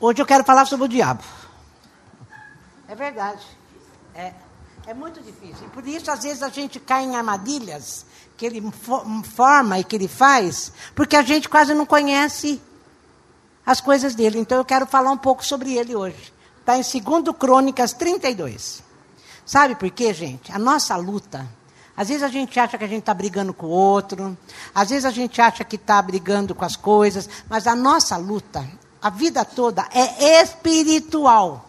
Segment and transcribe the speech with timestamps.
[0.00, 1.22] Hoje eu quero falar sobre o diabo.
[2.88, 3.44] É verdade.
[4.14, 4.32] É,
[4.86, 5.66] é muito difícil.
[5.66, 8.62] E por isso, às vezes, a gente cai em armadilhas que ele
[9.34, 12.60] forma e que ele faz, porque a gente quase não conhece
[13.66, 14.38] as coisas dele.
[14.38, 16.32] Então eu quero falar um pouco sobre ele hoje.
[16.60, 18.82] Está em 2 Crônicas 32.
[19.44, 20.50] Sabe por quê, gente?
[20.50, 21.46] A nossa luta.
[21.94, 24.38] Às vezes a gente acha que a gente está brigando com o outro,
[24.74, 28.66] às vezes a gente acha que está brigando com as coisas, mas a nossa luta,
[29.00, 31.66] a vida toda, é espiritual.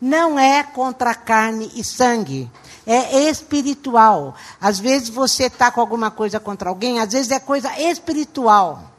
[0.00, 2.50] Não é contra carne e sangue,
[2.86, 4.34] é espiritual.
[4.60, 8.90] Às vezes você está com alguma coisa contra alguém, às vezes é coisa espiritual.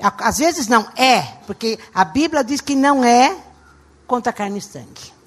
[0.00, 3.36] Às vezes não é, porque a Bíblia diz que não é
[4.06, 5.18] contra carne e sangue.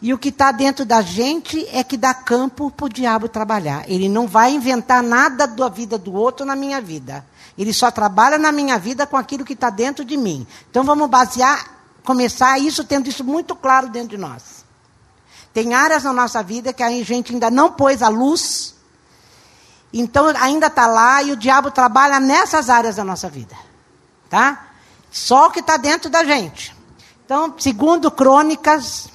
[0.00, 3.84] E o que está dentro da gente é que dá campo para o diabo trabalhar.
[3.90, 7.26] Ele não vai inventar nada da vida do outro na minha vida.
[7.58, 10.46] Ele só trabalha na minha vida com aquilo que está dentro de mim.
[10.70, 11.68] Então vamos basear,
[12.04, 14.64] começar isso tendo isso muito claro dentro de nós.
[15.52, 18.76] Tem áreas na nossa vida que a gente ainda não pôs a luz,
[19.92, 23.56] então ainda está lá e o diabo trabalha nessas áreas da nossa vida.
[24.30, 24.68] Tá?
[25.10, 26.76] Só o que está dentro da gente.
[27.24, 29.08] Então, segundo Crônicas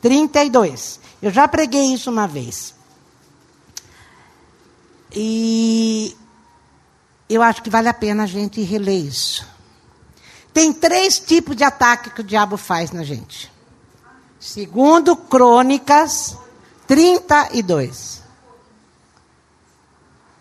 [0.00, 1.00] 32.
[1.20, 2.74] Eu já preguei isso uma vez.
[5.12, 6.16] E
[7.34, 9.46] eu acho que vale a pena a gente reler isso.
[10.52, 13.52] Tem três tipos de ataque que o diabo faz na gente.
[14.38, 16.36] Segundo Crônicas
[16.88, 18.20] 32.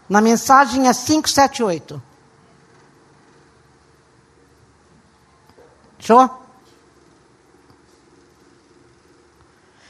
[0.10, 2.02] Na mensagem é 578.
[6.00, 6.30] Show?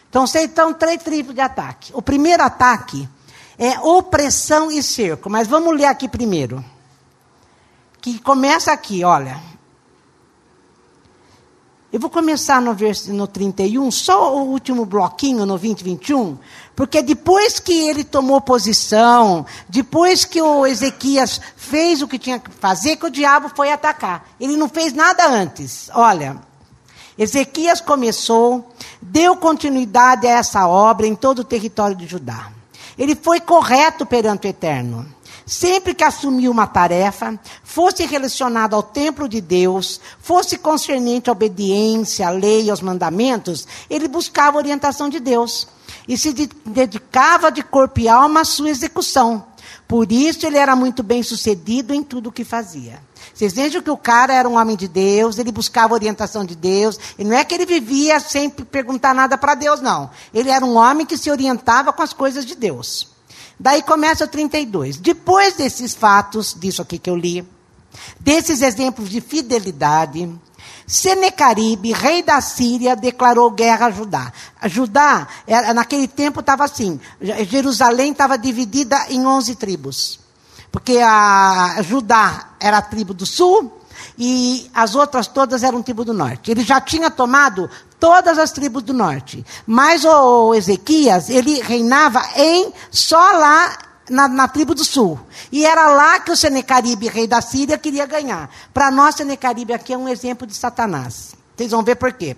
[0.10, 1.92] Então, você então três tipos de ataque.
[1.94, 3.08] O primeiro ataque
[3.58, 5.30] é opressão e cerco.
[5.30, 6.66] Mas vamos ler aqui primeiro.
[8.02, 9.40] Que começa aqui, olha.
[11.92, 12.76] Eu vou começar no,
[13.08, 16.38] no 31, só o último bloquinho, no 20, 21,
[16.76, 22.52] porque depois que ele tomou posição, depois que o Ezequias fez o que tinha que
[22.52, 24.30] fazer, que o diabo foi atacar.
[24.40, 25.90] Ele não fez nada antes.
[25.96, 26.38] Olha,
[27.18, 28.72] Ezequias começou,
[29.02, 32.52] deu continuidade a essa obra em todo o território de Judá.
[33.00, 35.06] Ele foi correto perante o Eterno.
[35.50, 42.28] Sempre que assumiu uma tarefa, fosse relacionado ao templo de Deus, fosse concernente à obediência,
[42.28, 45.68] à lei aos mandamentos, ele buscava a orientação de Deus
[46.08, 46.32] e se
[46.64, 49.44] dedicava de corpo e alma à sua execução.
[49.88, 53.02] Por isso ele era muito bem sucedido em tudo o que fazia.
[53.34, 57.00] Vocês vejam que o cara era um homem de Deus, ele buscava orientação de Deus.
[57.18, 60.12] E não é que ele vivia sem perguntar nada para Deus, não.
[60.32, 63.18] Ele era um homem que se orientava com as coisas de Deus.
[63.60, 64.98] Daí começa o 32.
[64.98, 67.46] Depois desses fatos, disso aqui que eu li,
[68.20, 70.30] desses exemplos de fidelidade,
[70.88, 74.34] Senecaribe, rei da Síria, declarou guerra a Judá.
[74.66, 75.28] Judá,
[75.76, 77.00] naquele tempo, estava assim:
[77.48, 80.20] Jerusalém estava dividida em 11 tribos.
[80.72, 83.72] Porque a Judá era a tribo do sul
[84.18, 86.52] e as outras todas eram tribo do norte.
[86.52, 89.46] Ele já tinha tomado todas as tribos do norte.
[89.68, 93.78] Mas o Ezequias, ele reinava em só lá
[94.10, 95.20] na, na, tribo do sul.
[95.52, 98.50] E era lá que o Senecaribe, rei da Síria, queria ganhar.
[98.74, 101.36] Para nós, Senecaribe aqui é um exemplo de Satanás.
[101.56, 102.36] Vocês vão ver por quê.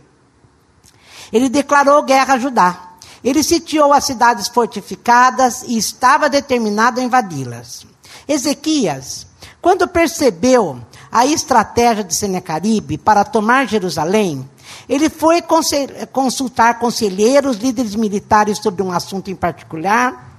[1.31, 2.91] Ele declarou guerra a Judá.
[3.23, 7.85] Ele sitiou as cidades fortificadas e estava determinado a invadi-las.
[8.27, 9.27] Ezequias,
[9.61, 14.49] quando percebeu a estratégia de Senecaribe para tomar Jerusalém,
[14.87, 15.41] ele foi
[16.11, 20.29] consultar conselheiros, líderes militares sobre um assunto em particular.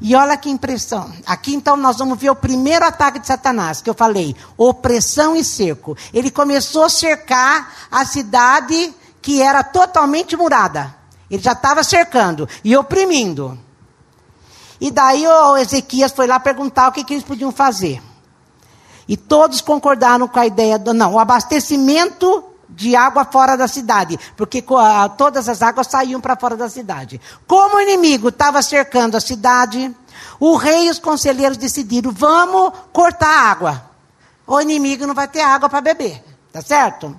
[0.00, 1.10] E olha que impressão.
[1.26, 5.44] Aqui então nós vamos ver o primeiro ataque de Satanás, que eu falei: opressão e
[5.44, 5.96] cerco.
[6.12, 10.94] Ele começou a cercar a cidade que era totalmente murada.
[11.30, 13.58] Ele já estava cercando e oprimindo.
[14.80, 18.02] E daí o Ezequias foi lá perguntar o que, que eles podiam fazer.
[19.08, 24.18] E todos concordaram com a ideia do não, o abastecimento de água fora da cidade,
[24.36, 24.62] porque
[25.16, 27.20] todas as águas saíam para fora da cidade.
[27.46, 29.94] Como o inimigo estava cercando a cidade,
[30.38, 33.90] o rei e os conselheiros decidiram: vamos cortar a água.
[34.46, 36.22] O inimigo não vai ter água para beber,
[36.52, 37.16] tá certo?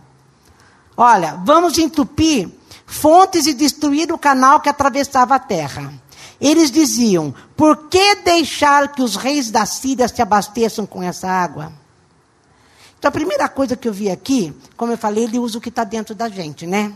[0.95, 2.49] Olha, vamos entupir
[2.85, 5.91] fontes e destruir o canal que atravessava a terra.
[6.39, 11.73] Eles diziam: por que deixar que os reis da Síria se abasteçam com essa água?
[13.05, 15.69] Então, a primeira coisa que eu vi aqui, como eu falei, ele usa o que
[15.69, 16.91] está dentro da gente, né?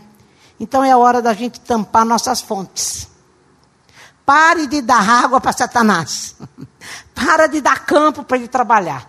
[0.58, 3.06] Então, é hora da gente tampar nossas fontes.
[4.26, 6.34] Pare de dar água para Satanás.
[7.14, 9.08] Para de dar campo para ele trabalhar.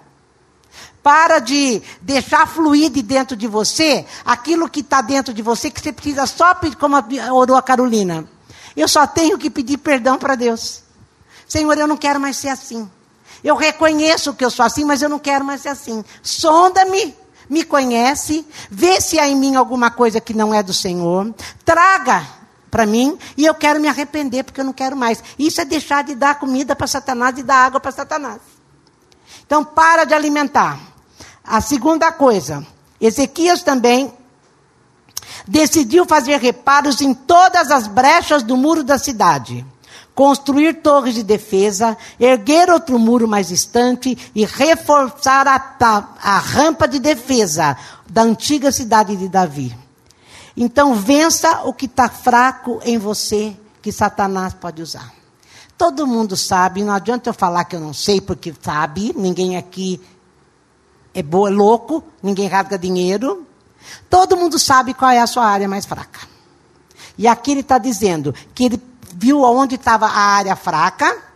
[1.02, 5.82] Para de deixar fluir de dentro de você aquilo que está dentro de você, que
[5.82, 6.98] você precisa só pedir, como
[7.34, 8.30] orou a Carolina.
[8.78, 10.84] Eu só tenho que pedir perdão para Deus.
[11.48, 12.88] Senhor, eu não quero mais ser assim.
[13.44, 16.04] Eu reconheço que eu sou assim, mas eu não quero mais ser assim.
[16.22, 17.16] Sonda-me,
[17.50, 21.34] me conhece, vê se há em mim alguma coisa que não é do Senhor,
[21.66, 22.26] traga
[22.70, 25.22] para mim e eu quero me arrepender porque eu não quero mais.
[25.38, 28.40] Isso é deixar de dar comida para Satanás e dar água para Satanás.
[29.46, 30.80] Então, para de alimentar.
[31.44, 32.66] A segunda coisa,
[33.02, 34.14] Ezequias também
[35.48, 39.66] decidiu fazer reparos em todas as brechas do muro da cidade,
[40.22, 47.00] construir torres de defesa, erguer outro muro mais distante e reforçar a, a rampa de
[47.00, 47.76] defesa
[48.08, 49.76] da antiga cidade de Davi.
[50.56, 55.12] Então, vença o que está fraco em você, que Satanás pode usar.
[55.76, 60.00] Todo mundo sabe, não adianta eu falar que eu não sei, porque sabe, ninguém aqui
[61.16, 63.44] é boa, é louco, ninguém rasga dinheiro.
[64.08, 66.20] Todo mundo sabe qual é a sua área mais fraca.
[67.18, 71.32] E aqui ele está dizendo que ele viu onde estava a área fraca,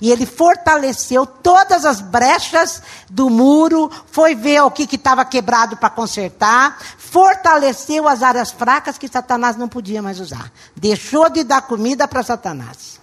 [0.00, 5.90] e ele fortaleceu todas as brechas do muro, foi ver o que estava quebrado para
[5.90, 10.52] consertar, fortaleceu as áreas fracas que Satanás não podia mais usar.
[10.76, 12.97] Deixou de dar comida para Satanás.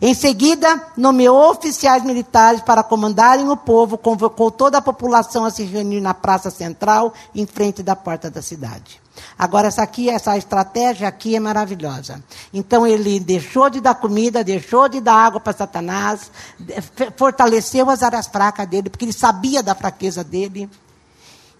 [0.00, 5.64] Em seguida, nomeou oficiais militares para comandarem o povo, convocou toda a população a se
[5.64, 9.00] reunir na praça central, em frente da porta da cidade.
[9.36, 12.22] Agora, essa aqui, essa estratégia aqui é maravilhosa.
[12.54, 16.30] Então, ele deixou de dar comida, deixou de dar água para Satanás,
[17.16, 20.70] fortaleceu as áreas fracas dele, porque ele sabia da fraqueza dele.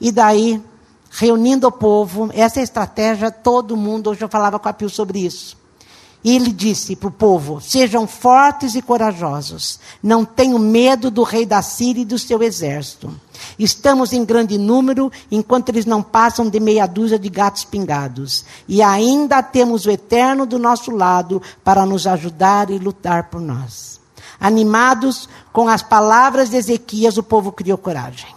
[0.00, 0.62] E daí,
[1.10, 5.56] reunindo o povo, essa estratégia, todo mundo, hoje eu falava com a Pio sobre isso.
[6.22, 9.78] E ele disse para o povo: Sejam fortes e corajosos.
[10.02, 13.12] Não tenham medo do rei da Síria e do seu exército.
[13.58, 18.44] Estamos em grande número, enquanto eles não passam de meia dúzia de gatos pingados.
[18.66, 24.00] E ainda temos o Eterno do nosso lado para nos ajudar e lutar por nós.
[24.40, 28.28] Animados com as palavras de Ezequias, o povo criou coragem.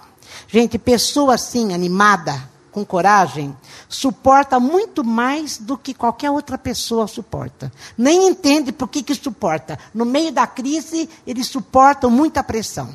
[0.47, 3.55] Gente, pessoa assim, animada, com coragem,
[3.89, 7.71] suporta muito mais do que qualquer outra pessoa suporta.
[7.97, 9.77] Nem entende por que, que suporta.
[9.93, 12.89] No meio da crise, eles suportam muita pressão.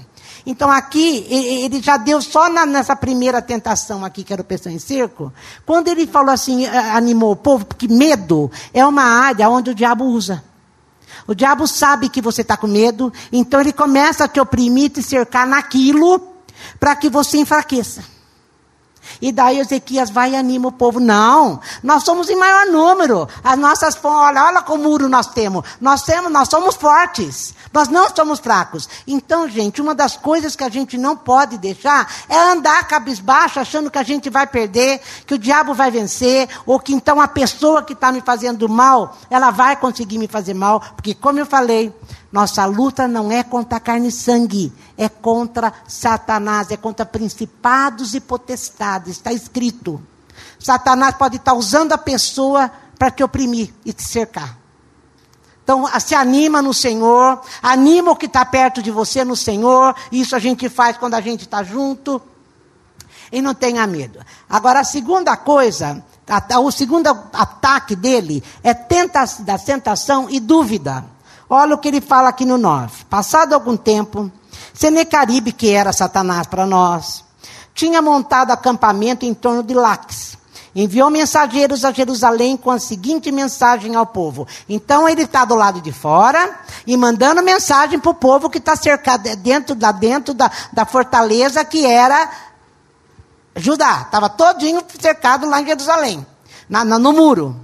[0.47, 4.73] Então aqui, ele já deu só na, nessa primeira tentação aqui, que era o Pessoa
[4.73, 5.33] em Circo,
[5.65, 10.05] quando ele falou assim, animou o povo, porque medo é uma área onde o diabo
[10.05, 10.43] usa.
[11.27, 15.03] O diabo sabe que você está com medo, então ele começa a te oprimir, te
[15.03, 16.21] cercar naquilo,
[16.79, 18.16] para que você enfraqueça.
[19.21, 21.01] E daí Ezequias vai e anima o povo.
[21.01, 23.29] Não, nós somos em maior número.
[23.43, 25.65] As nossas, olha, olha como muro nós temos.
[25.81, 27.55] Nós temos, nós somos fortes.
[27.73, 28.89] Nós não somos fracos.
[29.07, 33.91] Então, gente, uma das coisas que a gente não pode deixar é andar cabisbaixo, achando
[33.91, 37.83] que a gente vai perder, que o diabo vai vencer, ou que então a pessoa
[37.83, 40.81] que está me fazendo mal, ela vai conseguir me fazer mal.
[40.81, 41.95] Porque, como eu falei,
[42.31, 48.21] nossa luta não é contra carne e sangue, é contra Satanás, é contra principados e
[48.21, 49.17] potestades.
[49.17, 50.03] Está escrito.
[50.59, 54.59] Satanás pode estar usando a pessoa para te oprimir e te cercar.
[55.63, 59.97] Então, se anima no Senhor, anima o que está perto de você no Senhor.
[60.13, 62.23] Isso a gente faz quando a gente está junto.
[63.33, 64.21] E não tenha medo.
[64.49, 66.05] Agora, a segunda coisa,
[66.63, 71.05] o segundo ataque dele é tenta, da tentação e dúvida.
[71.49, 73.05] Olha o que ele fala aqui no 9.
[73.05, 74.31] Passado algum tempo,
[74.75, 77.25] Senecaribe, que era Satanás para nós,
[77.75, 80.37] tinha montado acampamento em torno de Laques.
[80.75, 84.47] Enviou mensageiros a Jerusalém com a seguinte mensagem ao povo.
[84.69, 86.55] Então ele está do lado de fora
[86.87, 91.65] e mandando mensagem para o povo que está cercado dentro da, dentro da, da fortaleza
[91.65, 92.31] que era
[93.57, 94.03] Judá.
[94.03, 96.27] Estava todinho cercado lá em Jerusalém,
[96.69, 97.57] na, na, no muro.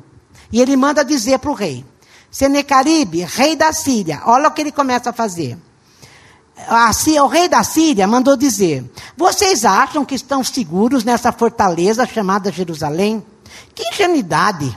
[0.51, 1.85] E ele manda dizer para o rei:
[2.33, 5.59] Senecaribe, rei da Síria, olha o que ele começa a fazer.
[7.23, 13.23] o rei da Síria mandou dizer: Vocês acham que estão seguros nessa fortaleza chamada Jerusalém?
[13.75, 14.75] Que ingenuidade!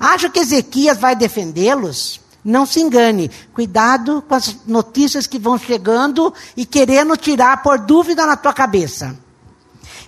[0.00, 2.22] Acha que Ezequias vai defendê-los?
[2.42, 8.26] Não se engane, cuidado com as notícias que vão chegando e querendo tirar por dúvida
[8.26, 9.14] na tua cabeça.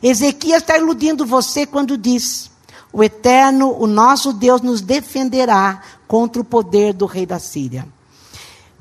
[0.03, 2.51] Ezequias está iludindo você quando diz:
[2.91, 7.87] O Eterno, o nosso Deus, nos defenderá contra o poder do rei da Síria.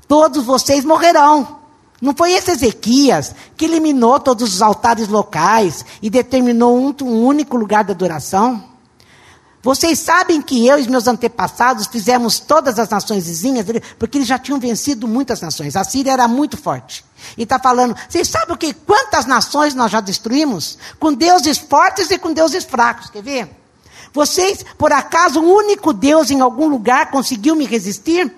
[0.07, 1.59] Todos vocês morrerão.
[2.01, 7.57] Não foi esse Ezequias que eliminou todos os altares locais e determinou um, um único
[7.57, 8.63] lugar de adoração?
[9.65, 13.65] Vocês sabem que eu e meus antepassados fizemos todas as nações vizinhas,
[13.97, 15.75] porque eles já tinham vencido muitas nações.
[15.75, 17.03] A Síria era muito forte.
[17.35, 18.71] E está falando, vocês sabem o que?
[18.73, 20.77] Quantas nações nós já destruímos?
[20.99, 23.09] Com deuses fortes e com deuses fracos.
[23.09, 23.64] Quer ver?
[24.15, 28.33] Vocês, por acaso, um único Deus em algum lugar conseguiu me resistir?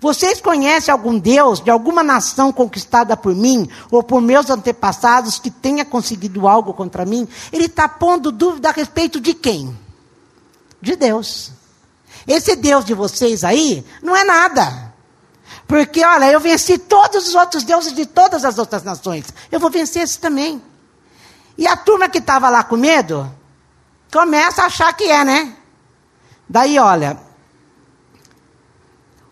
[0.00, 5.50] Vocês conhecem algum Deus de alguma nação conquistada por mim ou por meus antepassados que
[5.50, 7.28] tenha conseguido algo contra mim?
[7.52, 9.78] Ele está pondo dúvida a respeito de quem?
[10.80, 11.52] De Deus.
[12.26, 14.94] Esse Deus de vocês aí não é nada.
[15.68, 19.26] Porque, olha, eu venci todos os outros deuses de todas as outras nações.
[19.50, 20.62] Eu vou vencer esse também.
[21.58, 23.30] E a turma que estava lá com medo,
[24.12, 25.56] começa a achar que é, né?
[26.48, 27.18] Daí, olha,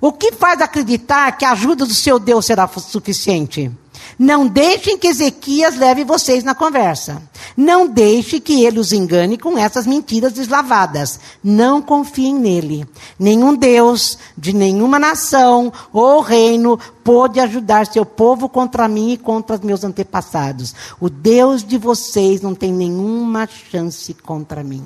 [0.00, 3.70] o que faz acreditar que a ajuda do seu Deus será suficiente?
[4.18, 7.22] Não deixem que Ezequias leve vocês na conversa.
[7.56, 11.18] Não deixe que ele os engane com essas mentiras deslavadas.
[11.42, 12.86] Não confiem nele.
[13.18, 19.56] Nenhum Deus de nenhuma nação ou reino pôde ajudar seu povo contra mim e contra
[19.56, 20.74] os meus antepassados.
[21.00, 24.84] O Deus de vocês não tem nenhuma chance contra mim.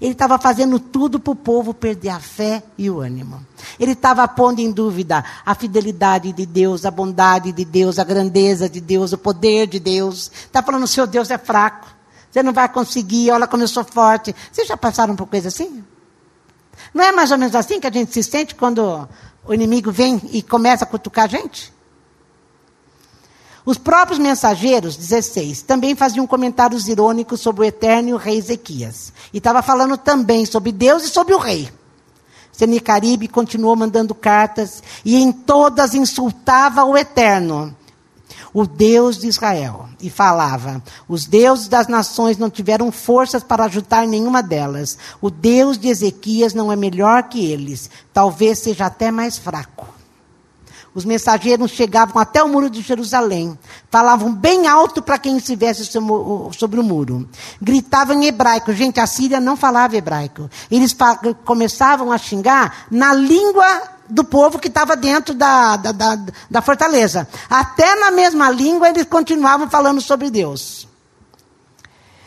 [0.00, 3.44] Ele estava fazendo tudo para o povo perder a fé e o ânimo.
[3.78, 8.68] Ele estava pondo em dúvida a fidelidade de Deus, a bondade de Deus, a grandeza
[8.68, 10.30] de Deus, o poder de Deus.
[10.32, 11.86] Está falando, seu Deus é fraco.
[12.30, 14.34] Você não vai conseguir, olha como eu sou forte.
[14.50, 15.84] Vocês já passaram por coisa assim?
[16.94, 19.06] Não é mais ou menos assim que a gente se sente quando
[19.44, 21.72] o inimigo vem e começa a cutucar a gente?
[23.64, 29.12] Os próprios mensageiros, 16, também faziam comentários irônicos sobre o eterno rei Ezequias.
[29.32, 31.70] E estava falando também sobre Deus e sobre o rei.
[32.52, 37.74] Senicaribe continuou mandando cartas e em todas insultava o eterno,
[38.52, 39.88] o Deus de Israel.
[40.00, 44.98] E falava: os deuses das nações não tiveram forças para ajudar nenhuma delas.
[45.20, 49.99] O Deus de Ezequias não é melhor que eles, talvez seja até mais fraco.
[50.92, 53.56] Os mensageiros chegavam até o muro de Jerusalém,
[53.88, 57.28] falavam bem alto para quem estivesse sobre o muro.
[57.62, 58.72] Gritavam em hebraico.
[58.72, 60.50] Gente, a Síria não falava hebraico.
[60.68, 60.96] Eles
[61.44, 66.18] começavam a xingar na língua do povo que estava dentro da, da, da,
[66.50, 67.28] da fortaleza.
[67.48, 70.88] Até na mesma língua eles continuavam falando sobre Deus.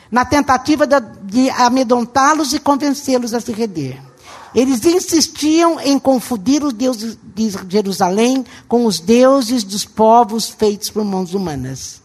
[0.09, 4.12] Na tentativa de, amedrontá-los e convencê-los a se render.
[4.53, 11.03] Eles insistiam em confundir os deuses de Jerusalém com os deuses dos povos feitos por
[11.03, 12.01] mãos humanas.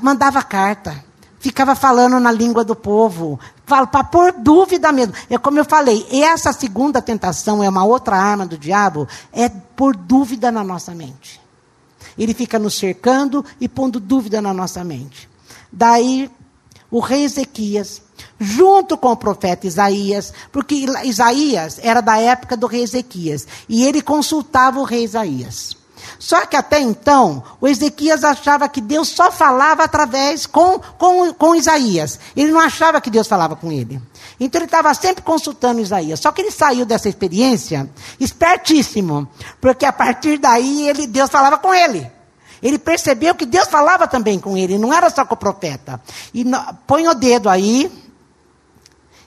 [0.00, 1.04] Mandava carta,
[1.40, 5.14] ficava falando na língua do povo, para pôr dúvida mesmo.
[5.28, 9.96] É como eu falei, essa segunda tentação é uma outra arma do diabo, é pôr
[9.96, 11.40] dúvida na nossa mente.
[12.16, 15.28] Ele fica nos cercando e pondo dúvida na nossa mente.
[15.72, 16.30] Daí,
[16.90, 18.02] o rei Ezequias
[18.42, 24.02] junto com o profeta Isaías, porque Isaías era da época do rei Ezequias, e ele
[24.02, 25.76] consultava o rei Isaías.
[26.18, 31.54] Só que até então, o Ezequias achava que Deus só falava através com, com, com
[31.54, 32.18] Isaías.
[32.36, 34.00] Ele não achava que Deus falava com ele.
[34.38, 36.20] Então ele estava sempre consultando Isaías.
[36.20, 37.88] Só que ele saiu dessa experiência
[38.20, 39.28] espertíssimo,
[39.60, 42.10] porque a partir daí ele, Deus falava com ele.
[42.62, 46.00] Ele percebeu que Deus falava também com ele, não era só com o profeta.
[46.32, 46.44] E
[46.86, 47.90] põe o dedo aí,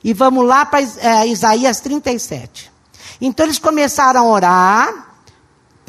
[0.06, 2.72] e vamos lá para é, Isaías 37.
[3.20, 5.08] Então eles começaram a orar,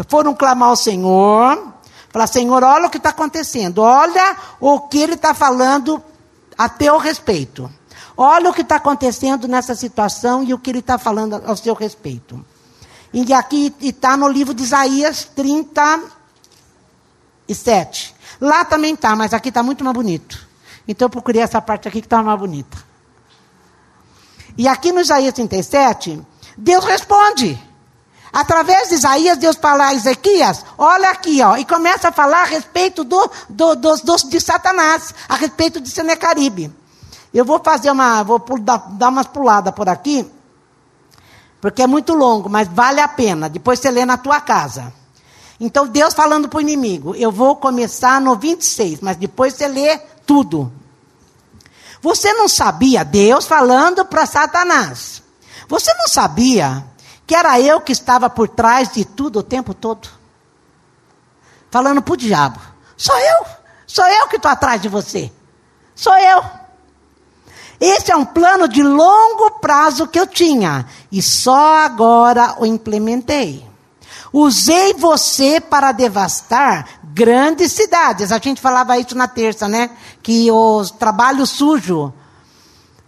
[0.08, 1.74] foram clamar ao Senhor,
[2.08, 6.02] falar: Senhor, olha o que está acontecendo, olha o que ele está falando
[6.56, 7.70] a teu respeito.
[8.16, 11.74] Olha o que está acontecendo nessa situação e o que ele está falando ao seu
[11.74, 12.42] respeito.
[13.12, 18.14] E aqui está no livro de Isaías 37.
[18.40, 20.48] Lá também está, mas aqui está muito mais bonito.
[20.88, 22.85] Então eu procurei essa parte aqui que está mais bonita.
[24.56, 26.20] E aqui no Isaías 37,
[26.56, 27.60] Deus responde.
[28.32, 32.44] Através de Isaías, Deus fala a Ezequias, olha aqui, ó, e começa a falar a
[32.44, 36.70] respeito do, do, do, do de Satanás, a respeito de Senecaribe.
[37.32, 40.30] Eu vou fazer uma, vou dar, dar umas puladas por aqui,
[41.60, 43.48] porque é muito longo, mas vale a pena.
[43.48, 44.92] Depois você lê na tua casa.
[45.58, 49.98] Então, Deus falando para o inimigo, eu vou começar no 26, mas depois você lê
[50.26, 50.70] tudo.
[52.06, 55.20] Você não sabia, Deus falando para Satanás.
[55.66, 56.86] Você não sabia
[57.26, 60.08] que era eu que estava por trás de tudo o tempo todo?
[61.68, 62.60] Falando para o diabo.
[62.96, 63.46] Sou eu.
[63.88, 65.32] Sou eu que estou atrás de você.
[65.96, 66.44] Sou eu.
[67.80, 70.86] Esse é um plano de longo prazo que eu tinha.
[71.10, 73.68] E só agora o implementei.
[74.38, 78.30] Usei você para devastar grandes cidades.
[78.30, 79.88] A gente falava isso na terça, né?
[80.22, 82.12] Que o trabalho sujo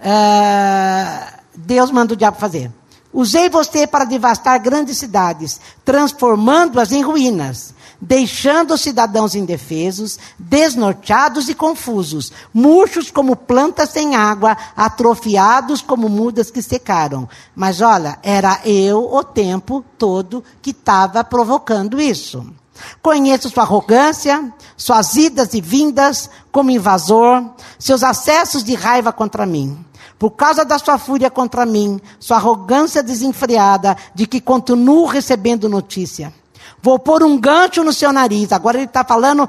[0.00, 2.72] uh, Deus manda o diabo fazer.
[3.12, 11.54] Usei você para devastar grandes cidades, transformando-as em ruínas, deixando os cidadãos indefesos, desnorteados e
[11.54, 17.28] confusos, murchos como plantas sem água, atrofiados como mudas que secaram.
[17.54, 22.46] Mas olha, era eu o tempo todo que estava provocando isso.
[23.02, 27.44] Conheço sua arrogância, suas idas e vindas como invasor,
[27.78, 29.84] seus acessos de raiva contra mim.
[30.16, 36.32] Por causa da sua fúria contra mim, sua arrogância desenfreada de que continuo recebendo notícia.
[36.80, 38.52] Vou pôr um gancho no seu nariz.
[38.52, 39.48] Agora ele está falando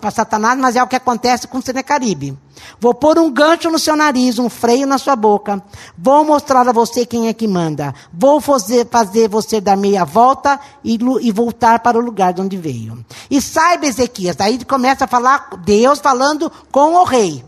[0.00, 2.38] para Satanás, mas é o que acontece com o Senecaribe.
[2.80, 5.62] Vou pôr um gancho no seu nariz, um freio na sua boca.
[5.98, 7.94] Vou mostrar a você quem é que manda.
[8.12, 12.56] Vou fazer, fazer você dar meia volta e, e voltar para o lugar de onde
[12.56, 13.04] veio.
[13.30, 17.44] E saiba, Ezequias, daí começa a falar, Deus falando com o rei.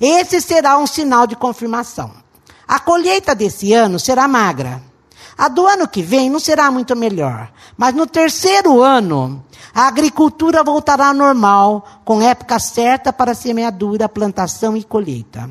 [0.00, 2.10] Esse será um sinal de confirmação.
[2.66, 4.82] A colheita desse ano será magra.
[5.36, 7.50] A do ano que vem não será muito melhor.
[7.76, 14.76] Mas no terceiro ano, a agricultura voltará ao normal, com época certa para semeadura, plantação
[14.76, 15.48] e colheita.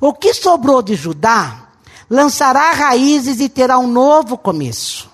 [0.00, 1.68] O que sobrou de Judá
[2.08, 5.08] lançará raízes e terá um novo começo.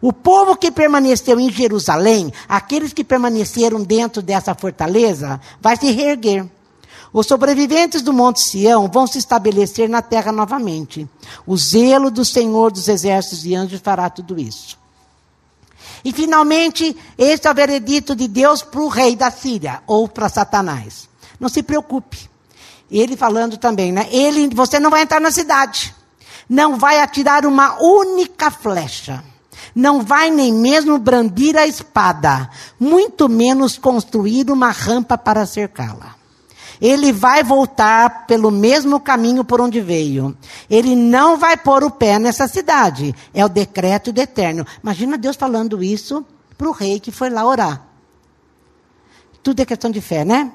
[0.00, 6.46] O povo que permaneceu em Jerusalém, aqueles que permaneceram dentro dessa fortaleza, vai se reerguer.
[7.12, 11.08] Os sobreviventes do Monte Sião vão se estabelecer na terra novamente.
[11.46, 14.78] O zelo do Senhor dos exércitos e anjos fará tudo isso.
[16.04, 20.28] E finalmente, este é o veredito de Deus para o rei da Síria, ou para
[20.28, 21.08] Satanás.
[21.40, 22.28] Não se preocupe.
[22.90, 24.06] Ele falando também, né?
[24.10, 25.94] Ele, você não vai entrar na cidade.
[26.48, 29.22] Não vai atirar uma única flecha.
[29.74, 32.48] Não vai nem mesmo brandir a espada.
[32.78, 36.17] Muito menos construir uma rampa para cercá-la.
[36.80, 40.36] Ele vai voltar pelo mesmo caminho por onde veio.
[40.68, 43.14] Ele não vai pôr o pé nessa cidade.
[43.34, 44.66] É o decreto do eterno.
[44.82, 46.24] Imagina Deus falando isso
[46.56, 47.82] para o rei que foi lá orar.
[49.42, 50.52] Tudo é questão de fé, né?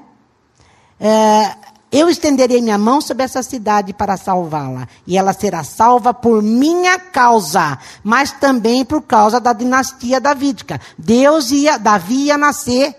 [1.00, 1.56] É,
[1.94, 6.98] eu estenderei minha mão sobre essa cidade para salvá-la, e ela será salva por minha
[6.98, 10.80] causa, mas também por causa da dinastia davídica.
[10.98, 12.96] Deus ia, Davi ia nascer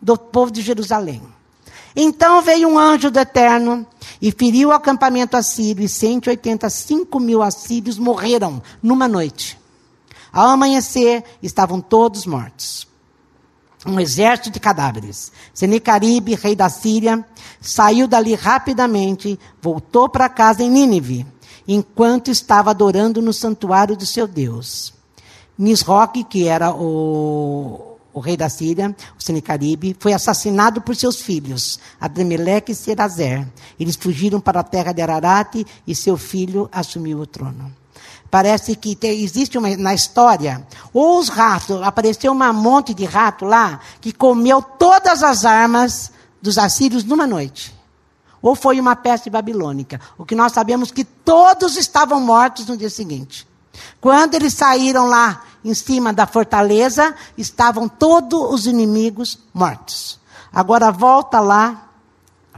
[0.00, 1.22] do povo de Jerusalém.
[2.00, 3.84] Então veio um anjo do Eterno
[4.22, 9.58] e feriu o acampamento assírio, e 185 mil assírios morreram numa noite.
[10.32, 12.86] Ao amanhecer, estavam todos mortos.
[13.84, 15.32] Um exército de cadáveres.
[15.52, 17.26] Senecaribe, rei da Síria,
[17.60, 21.26] saiu dali rapidamente, voltou para casa em Nínive,
[21.66, 24.94] enquanto estava adorando no santuário do seu Deus.
[25.58, 31.78] Nisroque, que era o, o rei da Síria, o Senecaribe, foi assassinado por seus filhos,
[32.00, 33.46] Adrameleque e Serazer.
[33.78, 37.72] Eles fugiram para a terra de Ararat e seu filho assumiu o trono.
[38.30, 43.46] Parece que tem, existe uma, na história, ou os ratos, apareceu um monte de rato
[43.46, 47.74] lá, que comeu todas as armas dos assírios numa noite.
[48.42, 50.00] Ou foi uma peste babilônica.
[50.16, 53.48] O que nós sabemos que todos estavam mortos no dia seguinte.
[54.00, 60.18] Quando eles saíram lá em cima da fortaleza, estavam todos os inimigos mortos.
[60.52, 61.90] Agora volta lá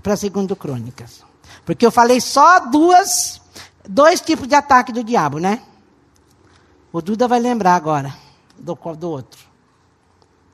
[0.03, 1.23] para segundo Crônicas.
[1.65, 3.41] Porque eu falei só duas,
[3.89, 5.63] dois tipos de ataque do diabo, né?
[6.93, 8.15] O Duda vai lembrar agora
[8.59, 9.41] do, do outro.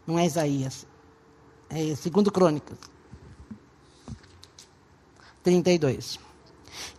[0.07, 0.87] Não é Isaías.
[1.71, 2.79] É segundo Crônicas.
[5.43, 6.19] 32.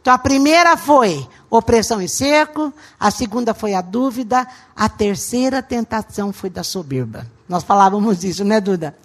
[0.01, 6.33] Então a primeira foi opressão e cerco, a segunda foi a dúvida, a terceira tentação
[6.33, 7.25] foi da soberba.
[7.47, 8.95] Nós falávamos isso, né, Duda?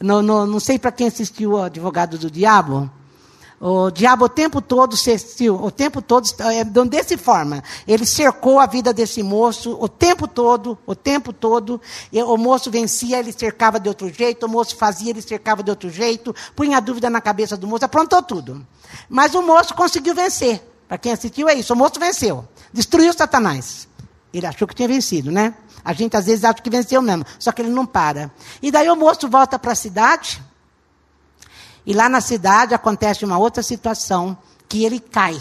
[0.00, 2.90] No, no, não sei para quem assistiu o Advogado do Diabo.
[3.60, 8.66] O diabo o tempo todo assistiu, o tempo todo, é, dessa forma, ele cercou a
[8.66, 11.80] vida desse moço o tempo todo, o tempo todo.
[12.12, 15.88] O moço vencia, ele cercava de outro jeito, o moço fazia, ele cercava de outro
[15.88, 18.66] jeito, punha dúvida na cabeça do moço, aprontou tudo.
[19.08, 20.73] Mas o moço conseguiu vencer.
[20.94, 21.72] Para quem assistiu, é isso.
[21.72, 22.46] O moço venceu.
[22.72, 23.88] Destruiu Satanás.
[24.32, 25.52] Ele achou que tinha vencido, né?
[25.84, 27.26] A gente às vezes acha que venceu mesmo.
[27.36, 28.30] Só que ele não para.
[28.62, 30.40] E daí o moço volta para a cidade.
[31.84, 34.38] E lá na cidade acontece uma outra situação.
[34.68, 35.36] Que ele cai.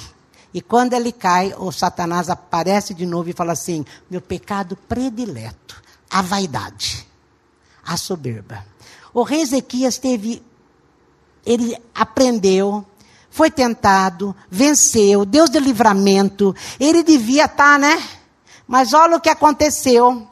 [0.52, 5.80] E quando ele cai, o Satanás aparece de novo e fala assim: Meu pecado predileto,
[6.10, 7.08] a vaidade,
[7.86, 8.66] a soberba.
[9.14, 10.42] O rei Ezequias teve.
[11.46, 12.84] Ele aprendeu
[13.34, 16.56] foi tentado, venceu, Deus de livramento.
[16.80, 18.00] Ele devia estar, tá, né?
[18.68, 20.28] Mas olha o que aconteceu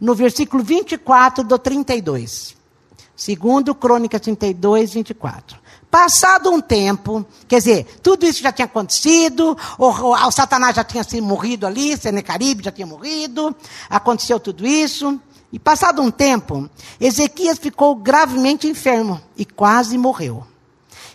[0.00, 2.56] no versículo 24 do 32.
[3.14, 5.60] Segundo Crônica 32, 24.
[5.90, 10.82] Passado um tempo, quer dizer, tudo isso já tinha acontecido, o, o, o Satanás já
[10.82, 13.54] tinha sido morrido ali, Senecaribe já tinha morrido,
[13.90, 15.20] aconteceu tudo isso.
[15.52, 20.46] E passado um tempo, Ezequias ficou gravemente enfermo e quase morreu.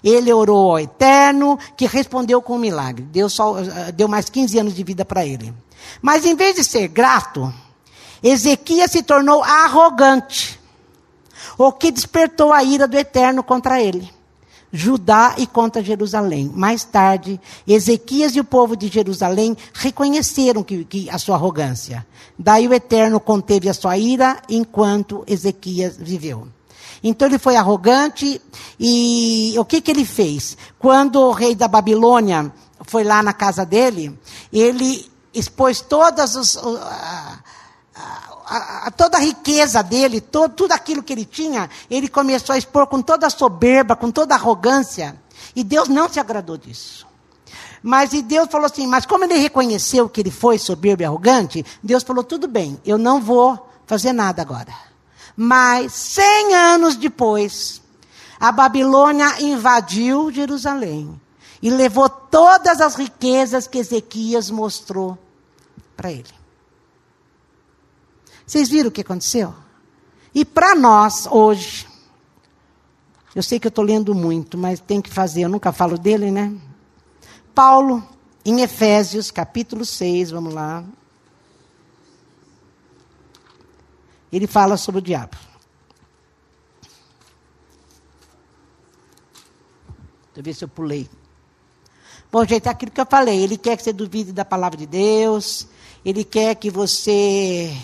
[0.04, 3.04] Ele orou ao Eterno, que respondeu com um milagre.
[3.04, 5.54] Deus só, eh, deu mais 15 anos de vida para ele.
[6.02, 7.54] Mas em vez de ser grato,
[8.22, 10.60] Ezequias se tornou arrogante,
[11.58, 14.12] o que despertou a ira do Eterno contra ele.
[14.72, 16.52] Judá e contra Jerusalém.
[16.54, 22.06] Mais tarde, Ezequias e o povo de Jerusalém reconheceram que, que, a sua arrogância.
[22.38, 26.48] Daí o Eterno conteve a sua ira enquanto Ezequias viveu.
[27.08, 28.42] Então ele foi arrogante
[28.78, 30.58] e o que, que ele fez?
[30.78, 32.52] Quando o rei da Babilônia
[32.86, 34.20] foi lá na casa dele,
[34.52, 37.40] ele expôs todas os, a,
[38.86, 42.88] a, toda a riqueza dele, todo, tudo aquilo que ele tinha, ele começou a expor
[42.88, 45.16] com toda a soberba, com toda a arrogância.
[45.56, 47.08] E Deus não se agradou disso.
[47.82, 51.66] Mas e Deus falou assim: mas como ele reconheceu que ele foi soberbo e arrogante,
[51.82, 54.87] Deus falou: tudo bem, eu não vou fazer nada agora.
[55.40, 57.80] Mas cem anos depois,
[58.40, 61.22] a Babilônia invadiu Jerusalém
[61.62, 65.16] e levou todas as riquezas que Ezequias mostrou
[65.96, 66.34] para ele.
[68.48, 69.54] Vocês viram o que aconteceu?
[70.34, 71.88] E para nós, hoje,
[73.36, 76.32] eu sei que eu estou lendo muito, mas tem que fazer, eu nunca falo dele,
[76.32, 76.56] né?
[77.54, 78.04] Paulo,
[78.44, 80.84] em Efésios, capítulo 6, vamos lá.
[84.32, 85.38] Ele fala sobre o diabo.
[90.34, 91.10] Deixa eu ver se eu pulei.
[92.32, 93.42] Bom, gente, é aquilo que eu falei.
[93.42, 95.68] Ele quer que você duvide da palavra de Deus.
[96.04, 97.76] Ele quer que você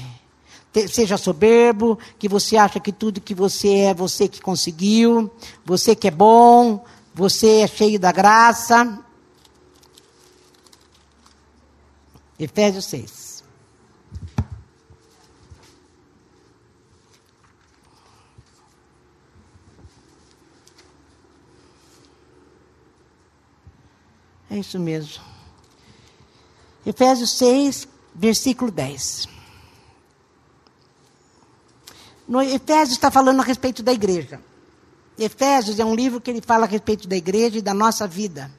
[0.89, 5.31] seja soberbo, que você acha que tudo que você é, você que conseguiu,
[5.63, 8.99] você que é bom, você é cheio da graça.
[12.39, 13.22] Efésios 6.
[24.53, 25.19] É isso mesmo.
[26.85, 29.27] Efésios 6, versículo 10.
[32.27, 34.39] No Efésios está falando a respeito da igreja.
[35.17, 38.51] Efésios é um livro que ele fala a respeito da igreja e da nossa vida.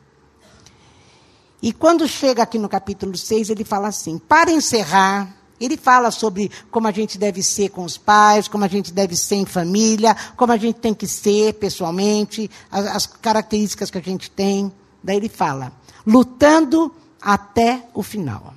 [1.62, 6.50] E quando chega aqui no capítulo 6, ele fala assim: para encerrar, ele fala sobre
[6.72, 10.16] como a gente deve ser com os pais, como a gente deve ser em família,
[10.37, 14.72] como a gente tem que ser pessoalmente, as, as características que a gente tem.
[15.05, 15.71] Daí ele fala:
[16.07, 18.55] lutando até o final.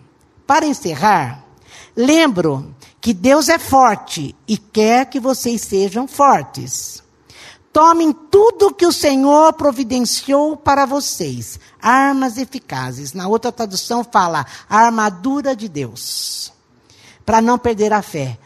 [0.47, 1.43] Para encerrar,
[1.93, 7.03] lembro que Deus é forte e quer que vocês sejam fortes.
[7.73, 13.13] Tomem tudo que o Senhor providenciou para vocês, armas eficazes.
[13.13, 16.51] Na outra tradução fala a armadura de Deus,
[17.25, 18.39] para não perder a fé.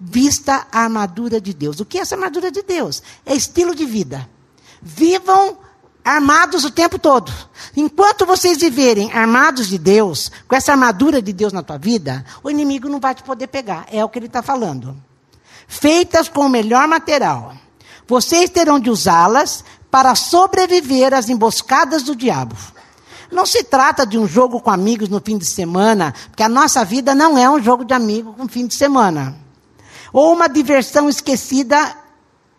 [0.00, 1.80] Vista a armadura de Deus.
[1.80, 3.02] O que é essa armadura de Deus?
[3.26, 4.30] É estilo de vida.
[4.80, 5.58] Vivam
[6.04, 7.32] armados o tempo todo.
[7.76, 12.50] Enquanto vocês viverem armados de Deus, com essa armadura de Deus na tua vida, o
[12.50, 13.86] inimigo não vai te poder pegar.
[13.92, 14.96] É o que ele está falando.
[15.66, 17.54] Feitas com o melhor material.
[18.06, 22.56] Vocês terão de usá-las para sobreviver às emboscadas do diabo.
[23.30, 26.84] Não se trata de um jogo com amigos no fim de semana, porque a nossa
[26.84, 29.36] vida não é um jogo de amigos com fim de semana.
[30.12, 31.94] Ou uma diversão esquecida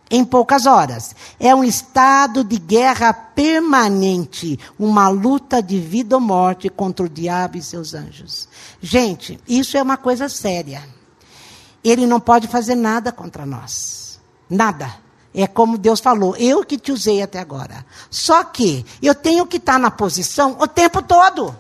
[0.10, 1.16] em poucas horas.
[1.40, 7.58] É um estado de guerra permanente, uma luta de vida ou morte contra o diabo
[7.58, 8.48] e seus anjos.
[8.82, 10.84] Gente, isso é uma coisa séria.
[11.84, 14.20] Ele não pode fazer nada contra nós.
[14.50, 14.94] Nada.
[15.34, 17.86] É como Deus falou, eu que te usei até agora.
[18.10, 21.56] Só que eu tenho que estar na posição o tempo todo.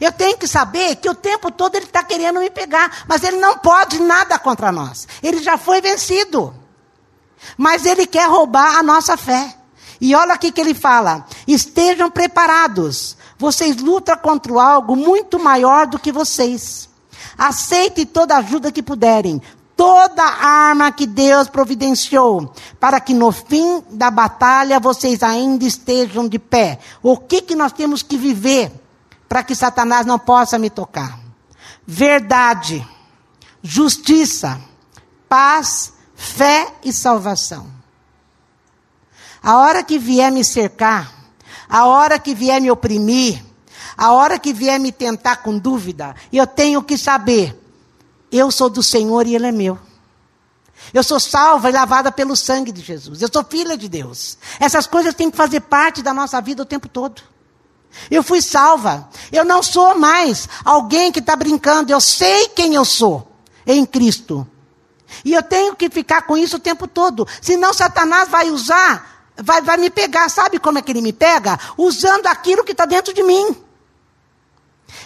[0.00, 3.38] Eu tenho que saber que o tempo todo ele está querendo me pegar, mas ele
[3.38, 5.08] não pode nada contra nós.
[5.22, 6.54] Ele já foi vencido.
[7.56, 9.56] Mas ele quer roubar a nossa fé.
[10.00, 13.16] E olha aqui que ele fala: estejam preparados.
[13.38, 16.88] Vocês lutam contra algo muito maior do que vocês.
[17.36, 19.40] Aceite toda ajuda que puderem,
[19.74, 26.38] toda arma que Deus providenciou, para que no fim da batalha vocês ainda estejam de
[26.38, 26.78] pé.
[27.02, 28.70] O que, que nós temos que viver
[29.26, 31.18] para que Satanás não possa me tocar?
[31.86, 32.86] Verdade,
[33.62, 34.60] justiça,
[35.28, 37.66] paz fé e salvação.
[39.42, 41.10] A hora que vier me cercar,
[41.66, 43.42] a hora que vier me oprimir,
[43.96, 47.58] a hora que vier me tentar com dúvida, eu tenho que saber:
[48.30, 49.78] eu sou do Senhor e Ele é meu.
[50.92, 53.22] Eu sou salva e lavada pelo sangue de Jesus.
[53.22, 54.36] Eu sou filha de Deus.
[54.58, 57.22] Essas coisas têm que fazer parte da nossa vida o tempo todo.
[58.10, 59.08] Eu fui salva.
[59.32, 61.92] Eu não sou mais alguém que está brincando.
[61.92, 63.26] Eu sei quem eu sou
[63.66, 64.46] em Cristo.
[65.24, 67.26] E eu tenho que ficar com isso o tempo todo.
[67.40, 70.28] Senão Satanás vai usar, vai, vai me pegar.
[70.28, 71.58] Sabe como é que ele me pega?
[71.76, 73.56] Usando aquilo que está dentro de mim.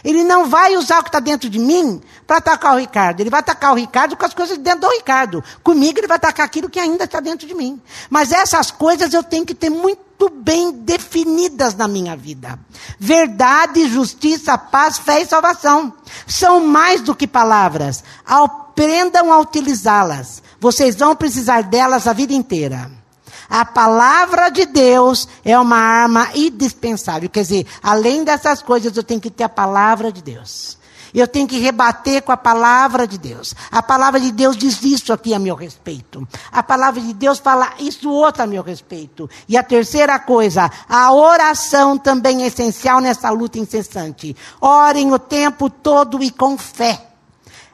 [0.04, 3.20] Ele não vai usar o que está dentro de mim para atacar o Ricardo.
[3.20, 5.42] Ele vai atacar o Ricardo com as coisas dentro do Ricardo.
[5.62, 7.80] Comigo ele vai atacar aquilo que ainda está dentro de mim.
[8.10, 12.58] Mas essas coisas eu tenho que ter muito bem definidas na minha vida.
[12.98, 15.92] Verdade, justiça, paz, fé e salvação.
[16.26, 18.02] São mais do que palavras.
[18.24, 20.42] Aprendam a utilizá-las.
[20.60, 23.03] Vocês vão precisar delas a vida inteira.
[23.48, 27.28] A palavra de Deus é uma arma indispensável.
[27.28, 30.78] Quer dizer, além dessas coisas, eu tenho que ter a palavra de Deus.
[31.14, 33.54] Eu tenho que rebater com a palavra de Deus.
[33.70, 36.26] A palavra de Deus diz isso aqui a meu respeito.
[36.50, 39.30] A palavra de Deus fala isso outro a meu respeito.
[39.48, 44.36] E a terceira coisa, a oração também é essencial nessa luta incessante.
[44.60, 47.00] Orem o tempo todo e com fé.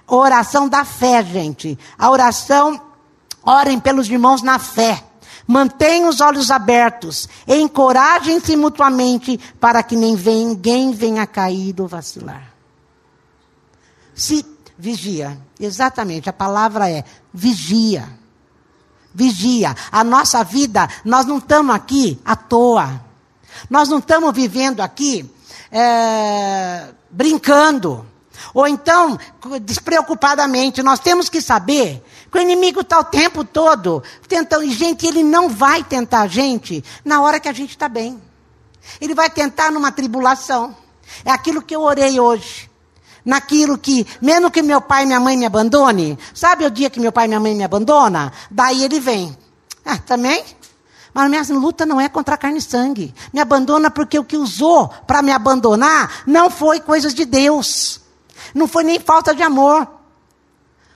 [0.07, 1.79] Oração da fé, gente.
[1.99, 2.79] A oração,
[3.43, 5.03] orem pelos irmãos na fé.
[5.51, 12.55] Mantenham os olhos abertos, encorajem-se mutuamente para que ninguém venha cair ou vacilar.
[14.15, 14.47] Se
[14.79, 17.03] vigia, exatamente, a palavra é
[17.35, 18.09] vigia.
[19.13, 19.75] Vigia.
[19.91, 23.05] A nossa vida, nós não estamos aqui à toa.
[23.69, 25.29] Nós não estamos vivendo aqui
[25.73, 28.07] é, brincando.
[28.55, 29.19] Ou então,
[29.63, 34.65] despreocupadamente, nós temos que saber que o inimigo está o tempo todo tentando.
[34.65, 38.21] E, gente, ele não vai tentar a gente na hora que a gente está bem.
[39.01, 40.75] Ele vai tentar numa tribulação.
[41.25, 42.71] É aquilo que eu orei hoje.
[43.25, 46.99] Naquilo que, mesmo que meu pai e minha mãe me abandone, sabe o dia que
[46.99, 48.33] meu pai e minha mãe me abandonam?
[48.51, 49.37] Daí ele vem.
[49.85, 50.43] Ah, também?
[51.13, 53.15] Mas minha luta não é contra carne e sangue.
[53.33, 58.01] Me abandona porque o que usou para me abandonar não foi coisas de Deus.
[58.55, 60.00] Não foi nem falta de amor.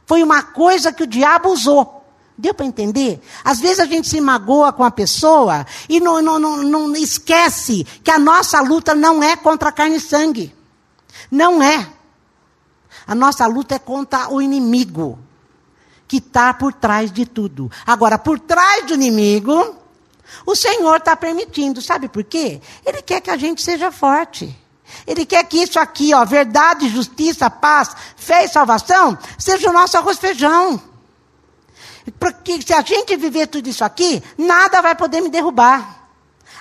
[0.06, 2.04] Foi uma coisa que o diabo usou.
[2.36, 3.20] Deu para entender?
[3.44, 7.84] Às vezes a gente se magoa com a pessoa e não, não, não, não esquece
[8.02, 10.54] que a nossa luta não é contra carne e sangue.
[11.30, 11.88] Não é.
[13.06, 15.18] A nossa luta é contra o inimigo
[16.08, 17.70] que está por trás de tudo.
[17.86, 19.76] Agora, por trás do inimigo,
[20.44, 21.80] o Senhor está permitindo.
[21.80, 22.60] Sabe por quê?
[22.84, 24.56] Ele quer que a gente seja forte.
[25.06, 29.96] Ele quer que isso aqui, ó, verdade, justiça, paz, fé e salvação, seja o nosso
[29.96, 30.80] arroz feijão.
[32.18, 36.08] Porque se a gente viver tudo isso aqui, nada vai poder me derrubar.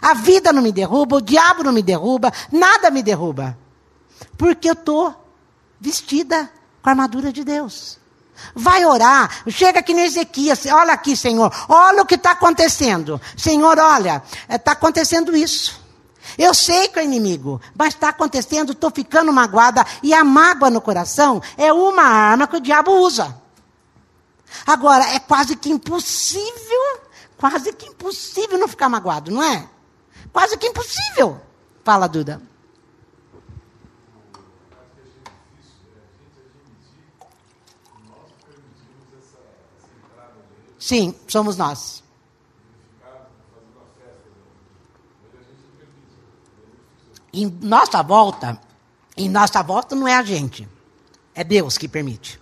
[0.02, 3.58] A vida não me derruba, o diabo não me derruba, nada me derruba.
[4.38, 5.16] Porque eu estou
[5.80, 6.50] vestida
[6.82, 8.00] com a armadura de Deus.
[8.56, 13.22] Vai orar, chega aqui no Ezequias, olha aqui, Senhor, olha o que está acontecendo.
[13.38, 15.83] Senhor, olha, está eh, acontecendo isso.
[16.38, 20.82] Eu sei que é inimigo, mas está acontecendo, estou ficando magoada, e a mágoa no
[20.82, 23.42] coração é uma arma que o diabo usa.
[24.66, 27.02] Agora, é quase que impossível,
[27.38, 29.68] quase que impossível não ficar magoado, não é?
[30.32, 31.40] Quase que impossível.
[31.84, 32.42] Fala, Duda.
[40.80, 42.03] Sim, somos nós.
[47.34, 48.60] Em nossa volta,
[49.18, 50.68] em nossa volta não é a gente.
[51.34, 52.40] É Deus que permite.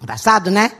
[0.00, 0.72] Engraçado, né?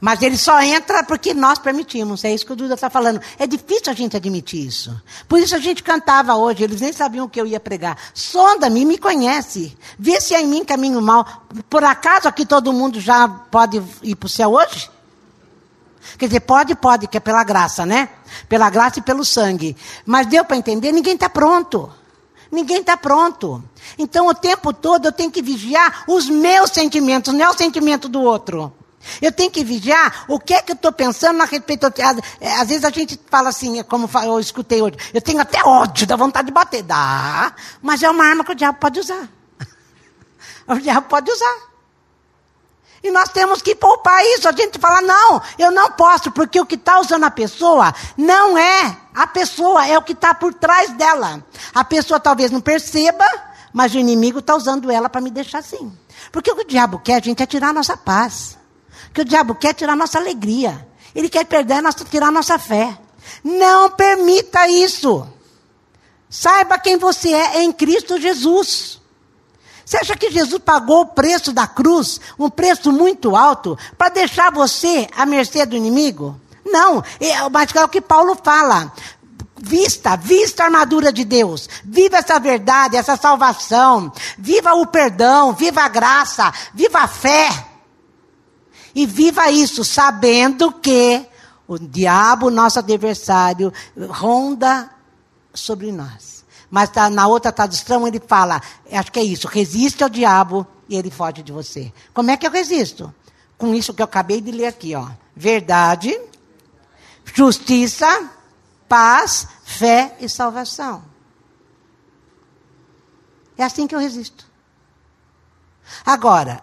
[0.00, 2.24] Mas ele só entra porque nós permitimos.
[2.24, 3.20] É isso que o Duda está falando.
[3.38, 5.00] É difícil a gente admitir isso.
[5.26, 6.62] Por isso a gente cantava hoje.
[6.62, 7.98] Eles nem sabiam o que eu ia pregar.
[8.12, 9.76] Sonda-me, me conhece.
[9.98, 11.46] Vê se é em mim caminho mal.
[11.68, 14.90] Por acaso aqui todo mundo já pode ir para o céu hoje?
[16.18, 18.08] Quer dizer, pode, pode, que é pela graça, né?
[18.48, 19.76] Pela graça e pelo sangue.
[20.04, 20.92] Mas deu para entender?
[20.92, 21.90] Ninguém está pronto.
[22.50, 23.62] Ninguém está pronto.
[23.98, 28.08] Então, o tempo todo eu tenho que vigiar os meus sentimentos, não é o sentimento
[28.08, 28.72] do outro.
[29.20, 31.86] Eu tenho que vigiar o que é que eu estou pensando a respeito.
[31.86, 31.94] Às,
[32.60, 36.06] às, vezes a gente fala assim, é como eu escutei hoje, eu tenho até ódio,
[36.06, 36.82] dá vontade de bater.
[36.82, 39.28] Dá, mas é uma arma que o diabo pode usar.
[40.66, 41.75] o diabo pode usar.
[43.06, 44.48] E nós temos que poupar isso.
[44.48, 48.58] A gente fala, não, eu não posso, porque o que está usando a pessoa não
[48.58, 51.40] é a pessoa, é o que está por trás dela.
[51.72, 53.24] A pessoa talvez não perceba,
[53.72, 55.96] mas o inimigo está usando ela para me deixar assim.
[56.32, 58.58] Porque o que o diabo quer, gente, é tirar a nossa paz.
[59.08, 60.84] O que o diabo quer é tirar a nossa alegria.
[61.14, 62.98] Ele quer perder nossa, tirar a nossa fé.
[63.44, 65.24] Não permita isso.
[66.28, 68.95] Saiba quem você é em Cristo Jesus.
[69.86, 74.50] Você acha que Jesus pagou o preço da cruz, um preço muito alto, para deixar
[74.50, 76.40] você à mercê do inimigo?
[76.64, 78.92] Não, é, mas é o que Paulo fala.
[79.56, 81.68] Vista, vista a armadura de Deus.
[81.84, 84.12] Viva essa verdade, essa salvação.
[84.36, 87.48] Viva o perdão, viva a graça, viva a fé.
[88.92, 91.24] E viva isso sabendo que
[91.68, 93.72] o diabo, nosso adversário,
[94.10, 94.90] ronda
[95.54, 96.35] sobre nós.
[96.70, 100.96] Mas tá, na outra tradução ele fala, acho que é isso, resiste ao diabo e
[100.96, 101.92] ele foge de você.
[102.12, 103.14] Como é que eu resisto?
[103.56, 105.08] Com isso que eu acabei de ler aqui, ó.
[105.34, 106.18] Verdade,
[107.34, 108.30] justiça,
[108.88, 111.04] paz, fé e salvação.
[113.56, 114.46] É assim que eu resisto.
[116.04, 116.62] Agora,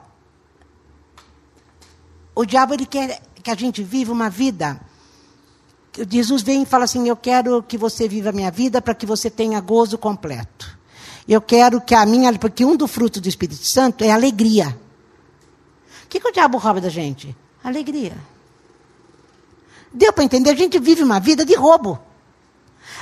[2.36, 4.80] o diabo ele quer que a gente viva uma vida.
[6.10, 9.06] Jesus vem e fala assim: Eu quero que você viva a minha vida para que
[9.06, 10.78] você tenha gozo completo.
[11.28, 12.34] Eu quero que a minha.
[12.38, 14.78] Porque um do fruto do Espírito Santo é alegria.
[16.06, 17.36] O que, que o diabo rouba da gente?
[17.64, 18.16] Alegria.
[19.94, 20.50] Deu para entender?
[20.50, 22.00] A gente vive uma vida de roubo.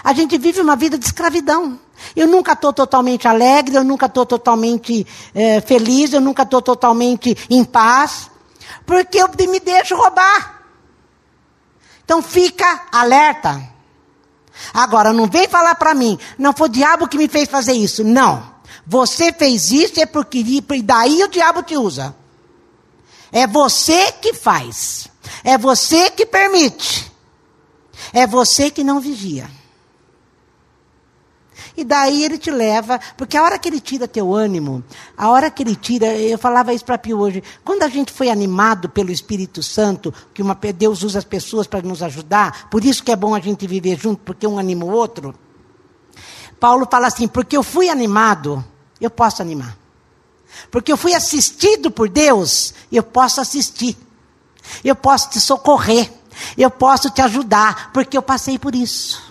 [0.03, 1.79] A gente vive uma vida de escravidão.
[2.15, 7.37] Eu nunca estou totalmente alegre, eu nunca estou totalmente é, feliz, eu nunca estou totalmente
[7.49, 8.29] em paz,
[8.85, 10.60] porque eu me deixo roubar.
[12.03, 13.69] Então fica alerta.
[14.73, 18.03] Agora, não vem falar para mim, não foi o diabo que me fez fazer isso.
[18.03, 18.51] Não.
[18.85, 20.43] Você fez isso é porque
[20.83, 22.15] daí o diabo te usa.
[23.31, 25.07] É você que faz.
[25.43, 27.11] É você que permite.
[28.11, 29.49] É você que não vigia.
[31.81, 34.83] E daí ele te leva, porque a hora que ele tira teu ânimo,
[35.17, 38.29] a hora que ele tira, eu falava isso para Pio hoje, quando a gente foi
[38.29, 43.03] animado pelo Espírito Santo, que uma, Deus usa as pessoas para nos ajudar, por isso
[43.03, 45.33] que é bom a gente viver junto, porque um anima o outro.
[46.59, 48.63] Paulo fala assim: porque eu fui animado,
[48.99, 49.75] eu posso animar.
[50.69, 53.97] Porque eu fui assistido por Deus, eu posso assistir.
[54.83, 56.13] Eu posso te socorrer.
[56.55, 59.30] Eu posso te ajudar, porque eu passei por isso.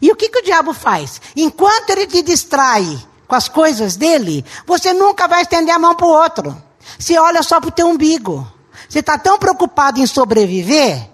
[0.00, 1.20] E o que, que o diabo faz?
[1.36, 6.06] Enquanto ele te distrai com as coisas dele, você nunca vai estender a mão para
[6.06, 6.62] o outro.
[6.98, 8.46] Você olha só para o teu umbigo.
[8.88, 11.08] Você está tão preocupado em sobreviver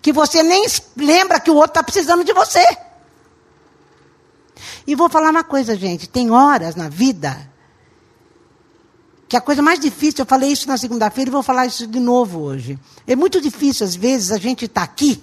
[0.00, 2.64] que você nem lembra que o outro está precisando de você.
[4.86, 6.08] E vou falar uma coisa, gente.
[6.08, 7.48] Tem horas na vida
[9.28, 12.00] que a coisa mais difícil, eu falei isso na segunda-feira e vou falar isso de
[12.00, 12.78] novo hoje.
[13.06, 15.22] É muito difícil, às vezes, a gente estar tá aqui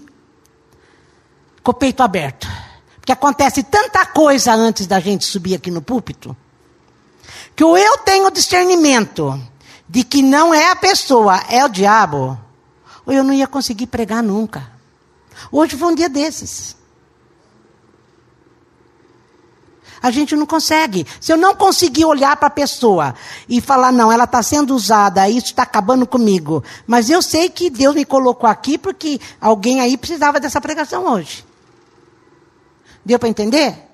[1.64, 2.48] com o peito aberto.
[3.06, 6.36] Porque acontece tanta coisa antes da gente subir aqui no púlpito,
[7.56, 9.40] que ou eu tenho discernimento
[9.88, 12.36] de que não é a pessoa, é o diabo,
[13.06, 14.72] ou eu não ia conseguir pregar nunca.
[15.52, 16.76] Hoje foi um dia desses.
[20.02, 21.06] A gente não consegue.
[21.22, 23.14] Se eu não conseguir olhar para a pessoa
[23.48, 26.64] e falar, não, ela está sendo usada, isso está acabando comigo.
[26.88, 31.46] Mas eu sei que Deus me colocou aqui porque alguém aí precisava dessa pregação hoje.
[33.06, 33.86] Deu para entender?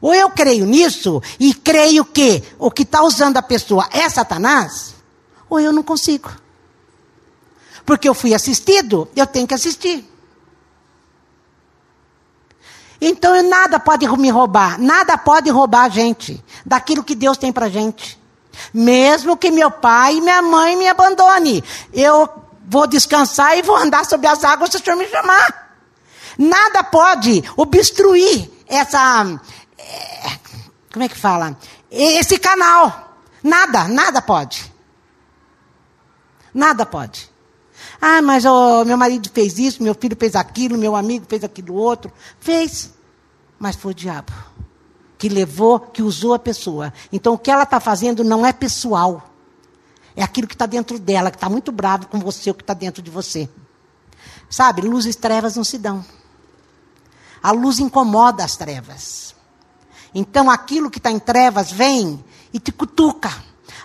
[0.00, 4.94] Ou eu creio nisso e creio que o que está usando a pessoa é Satanás,
[5.48, 6.30] ou eu não consigo.
[7.84, 10.12] Porque eu fui assistido, eu tenho que assistir.
[13.00, 17.68] Então nada pode me roubar, nada pode roubar a gente daquilo que Deus tem para
[17.68, 18.18] gente.
[18.72, 22.28] Mesmo que meu pai e minha mãe me abandone, eu
[22.66, 25.78] vou descansar e vou andar sobre as águas se o Senhor me chamar.
[26.38, 29.40] Nada pode obstruir essa.
[29.78, 30.38] É,
[30.92, 31.56] como é que fala?
[31.90, 33.18] Esse canal.
[33.42, 34.72] Nada, nada pode.
[36.52, 37.30] Nada pode.
[38.00, 41.74] Ah, mas oh, meu marido fez isso, meu filho fez aquilo, meu amigo fez aquilo
[41.74, 42.12] outro.
[42.40, 42.92] Fez.
[43.58, 44.32] Mas foi o diabo
[45.18, 46.92] que levou, que usou a pessoa.
[47.12, 49.30] Então o que ela está fazendo não é pessoal.
[50.14, 52.74] É aquilo que está dentro dela, que está muito bravo com você, o que está
[52.74, 53.48] dentro de você.
[54.48, 56.04] Sabe, luz e trevas não se dão.
[57.42, 59.34] A luz incomoda as trevas.
[60.14, 63.30] Então aquilo que está em trevas vem e te cutuca.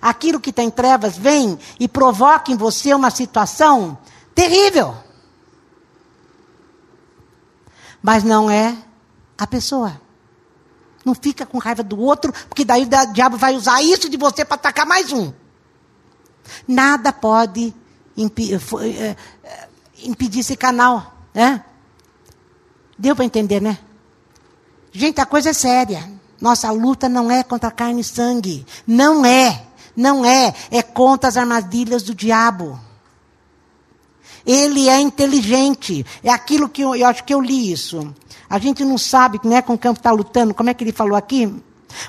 [0.02, 3.98] Aquilo que está em trevas vem e provoca em você uma situação
[4.34, 4.96] terrível.
[8.02, 8.76] Mas não é
[9.38, 10.00] a pessoa.
[11.04, 14.46] Não fica com raiva do outro, porque daí o diabo vai usar isso de você
[14.46, 15.34] para atacar mais um.
[16.68, 17.74] Nada pode
[18.16, 19.16] impedir, eh,
[20.04, 21.64] impedir esse canal, né?
[23.02, 23.80] Deu para entender, né?
[24.92, 26.08] Gente, a coisa é séria.
[26.40, 28.64] Nossa luta não é contra carne e sangue.
[28.86, 29.64] Não é.
[29.96, 32.80] Não é, é contra as armadilhas do diabo.
[34.46, 36.06] Ele é inteligente.
[36.24, 38.14] É aquilo que eu, eu acho que eu li isso.
[38.48, 40.54] A gente não sabe né, com campo está lutando.
[40.54, 41.52] Como é que ele falou aqui?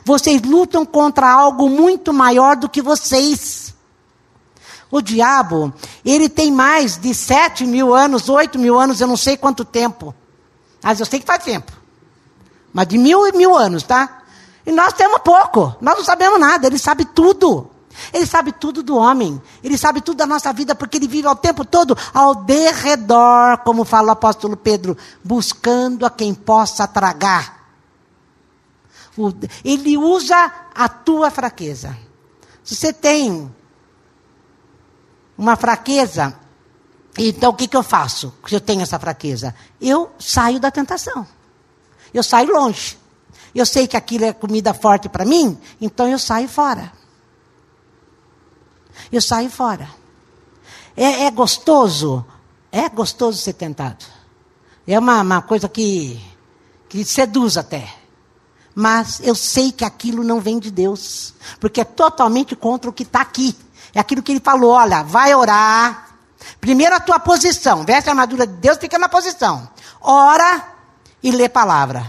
[0.05, 3.74] Vocês lutam contra algo muito maior do que vocês.
[4.90, 5.72] O diabo,
[6.05, 10.14] ele tem mais de sete mil anos, oito mil anos, eu não sei quanto tempo.
[10.83, 11.72] Mas eu sei que faz tempo.
[12.72, 14.22] Mas de mil e mil anos, tá?
[14.66, 15.76] E nós temos pouco.
[15.80, 16.66] Nós não sabemos nada.
[16.66, 17.70] Ele sabe tudo.
[18.12, 19.41] Ele sabe tudo do homem.
[19.62, 23.85] Ele sabe tudo da nossa vida, porque ele vive ao tempo todo ao derredor, como
[23.85, 27.62] fala o apóstolo Pedro, buscando a quem possa tragar.
[29.64, 31.97] Ele usa a tua fraqueza.
[32.64, 33.53] Se você tem
[35.37, 36.35] uma fraqueza,
[37.19, 39.55] então o que, que eu faço se eu tenho essa fraqueza?
[39.81, 41.27] Eu saio da tentação.
[42.13, 42.99] Eu saio longe.
[43.55, 46.93] Eu sei que aquilo é comida forte para mim, então eu saio fora.
[49.11, 49.89] Eu saio fora.
[50.97, 52.25] É, é, gostoso?
[52.71, 54.05] É gostoso ser tentado.
[54.87, 56.21] É uma, uma coisa que,
[56.89, 57.95] que seduz até.
[58.75, 61.35] Mas eu sei que aquilo não vem de Deus.
[61.61, 63.55] Porque é totalmente contra o que está aqui.
[63.95, 66.12] É aquilo que ele falou: olha, vai orar.
[66.61, 67.84] Primeiro a tua posição.
[67.84, 69.68] Veste a armadura de Deus, fica na posição.
[70.01, 70.62] Ora
[71.22, 72.07] e lê palavra.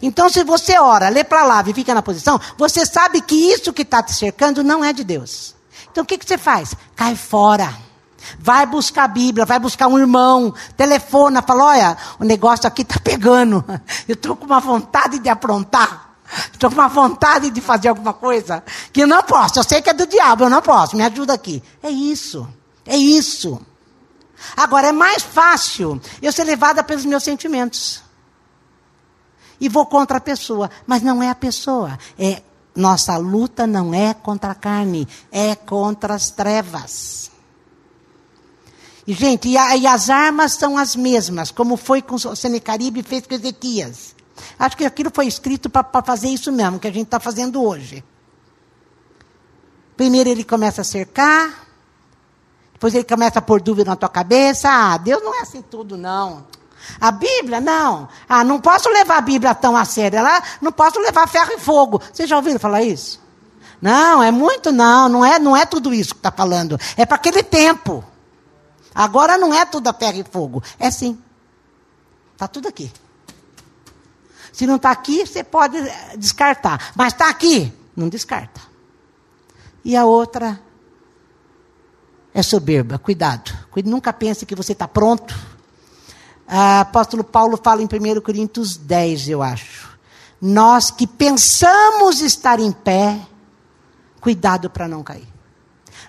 [0.00, 3.82] Então, se você ora, lê palavra e fica na posição, você sabe que isso que
[3.82, 5.54] está te cercando não é de Deus.
[5.90, 6.74] Então o que, que você faz?
[6.96, 7.72] Cai fora.
[8.38, 12.98] Vai buscar a Bíblia, vai buscar um irmão, telefona, fala: olha, o negócio aqui está
[12.98, 13.64] pegando.
[14.08, 16.16] Eu estou com uma vontade de aprontar.
[16.52, 19.58] Estou com uma vontade de fazer alguma coisa que eu não posso.
[19.58, 20.96] Eu sei que é do diabo, eu não posso.
[20.96, 21.62] Me ajuda aqui.
[21.80, 22.48] É isso.
[22.84, 23.60] É isso.
[24.56, 28.02] Agora, é mais fácil eu ser levada pelos meus sentimentos.
[29.60, 30.70] E vou contra a pessoa.
[30.86, 31.98] Mas não é a pessoa.
[32.18, 32.42] É
[32.74, 37.30] nossa luta não é contra a carne, é contra as trevas.
[39.06, 43.02] E, gente, e, a, e as armas são as mesmas, como foi com o Senecaribe
[43.02, 44.14] fez com Ezequias.
[44.58, 48.02] Acho que aquilo foi escrito para fazer isso mesmo, que a gente está fazendo hoje.
[49.96, 51.63] Primeiro ele começa a cercar,
[52.84, 54.68] depois ele começa a pôr dúvida na tua cabeça.
[54.70, 56.44] Ah, Deus não é assim tudo, não.
[57.00, 58.06] A Bíblia, não.
[58.28, 60.18] Ah, não posso levar a Bíblia tão a sério.
[60.18, 62.02] Ela, não posso levar ferro e fogo.
[62.12, 63.22] Vocês já ouviram falar isso?
[63.80, 65.08] Não, é muito não.
[65.08, 66.78] Não é, não é tudo isso que está falando.
[66.94, 68.04] É para aquele tempo.
[68.94, 70.62] Agora não é tudo a ferro e fogo.
[70.78, 71.18] É sim.
[72.34, 72.92] Está tudo aqui.
[74.52, 75.78] Se não está aqui, você pode
[76.18, 76.92] descartar.
[76.94, 78.60] Mas está aqui, não descarta.
[79.82, 80.60] E a outra
[82.34, 82.98] é soberba.
[82.98, 83.52] Cuidado.
[83.86, 85.34] Nunca pense que você está pronto
[86.46, 89.98] ah, apóstolo Paulo fala em 1 Coríntios 10, eu acho.
[90.40, 93.18] Nós que pensamos estar em pé,
[94.20, 95.26] cuidado para não cair.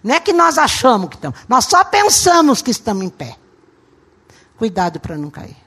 [0.04, 3.38] Não é que nós achamos que estamos, nós só pensamos que estamos em pé.
[4.58, 5.58] Cuidado para não cair.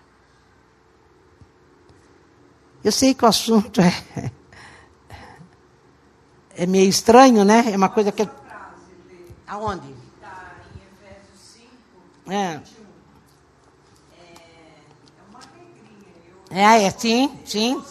[2.85, 4.31] Eu sei que o assunto é,
[6.57, 7.65] é meio estranho, né?
[7.73, 8.29] É uma coisa que.
[9.47, 9.95] Aonde?
[10.15, 11.69] Está em Efésios 5.
[12.29, 12.61] É.
[16.51, 17.83] É, é sim, sim.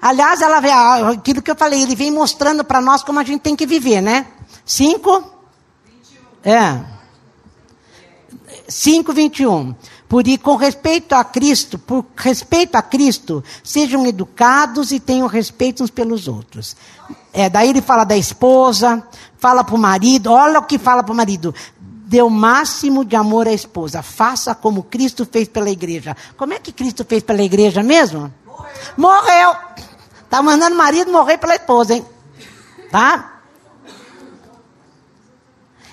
[0.00, 3.40] Aliás, ela vê, aquilo que eu falei, ele vem mostrando para nós como a gente
[3.40, 4.26] tem que viver, né?
[4.64, 5.24] 5?
[6.44, 6.84] É.
[8.68, 9.74] 5, 21.
[10.08, 15.82] Por ir com respeito a Cristo, por respeito a Cristo, sejam educados e tenham respeito
[15.82, 16.76] uns pelos outros.
[17.32, 21.12] É, daí ele fala da esposa, fala para o marido, olha o que fala para
[21.12, 21.54] o marido
[22.08, 24.02] dê o máximo de amor à esposa.
[24.02, 26.16] Faça como Cristo fez pela igreja.
[26.38, 28.32] Como é que Cristo fez pela igreja mesmo?
[28.46, 28.72] Morreu.
[28.96, 29.56] Morreu.
[30.30, 32.06] Tá mandando o marido morrer pela esposa, hein?
[32.90, 33.40] Tá?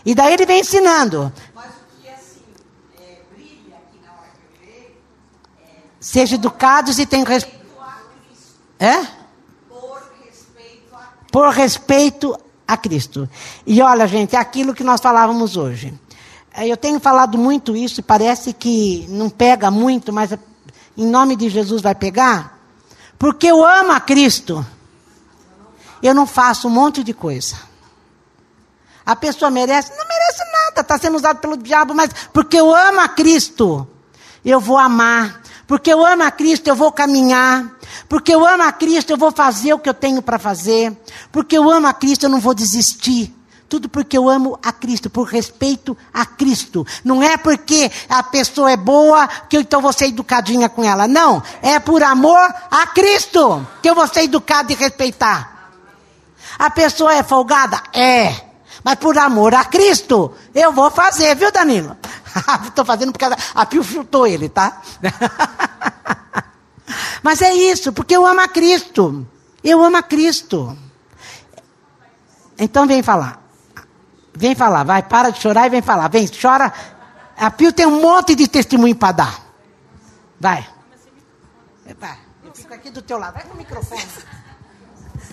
[0.06, 1.34] E daí ele vem ensinando.
[6.00, 7.66] Seja educados e tenham respeito.
[8.80, 9.06] É?
[11.30, 13.30] Por respeito a Cristo.
[13.66, 15.94] E olha, gente, é aquilo que nós falávamos hoje.
[16.58, 20.32] É, eu tenho falado muito isso e parece que não pega muito, mas
[20.98, 22.58] em nome de Jesus vai pegar.
[23.20, 24.66] Porque eu amo a Cristo.
[26.02, 27.58] Eu não faço um monte de coisa.
[29.06, 29.92] A pessoa merece?
[29.98, 33.86] Não merece nada, está sendo usado pelo diabo, mas porque eu amo a Cristo,
[34.44, 35.42] eu vou amar.
[35.68, 37.70] Porque eu amo a Cristo, eu vou caminhar.
[38.08, 40.96] Porque eu amo a Cristo, eu vou fazer o que eu tenho para fazer.
[41.32, 43.36] Porque eu amo a Cristo, eu não vou desistir.
[43.68, 46.86] Tudo porque eu amo a Cristo, por respeito a Cristo.
[47.04, 51.08] Não é porque a pessoa é boa que eu então vou ser educadinha com ela.
[51.08, 51.42] Não.
[51.62, 55.72] É por amor a Cristo que eu vou ser educado e respeitar.
[56.60, 57.82] A pessoa é folgada?
[57.92, 58.34] É.
[58.84, 61.98] Mas por amor a Cristo, eu vou fazer, viu, Danilo?
[62.68, 64.80] Estou fazendo porque a Pio filtrou ele, tá?
[67.24, 69.26] Mas é isso, porque eu amo a Cristo.
[69.64, 70.78] Eu amo a Cristo.
[72.60, 73.45] Então vem falar.
[74.36, 76.10] Vem falar, vai, para de chorar e vem falar.
[76.10, 76.74] Vem, chora.
[77.38, 79.46] A Pio tem um monte de testemunho para dar.
[80.40, 80.68] Vai.
[81.98, 82.20] Vai.
[82.44, 83.34] Eu fico aqui do teu lado.
[83.34, 84.06] Vai com o microfone.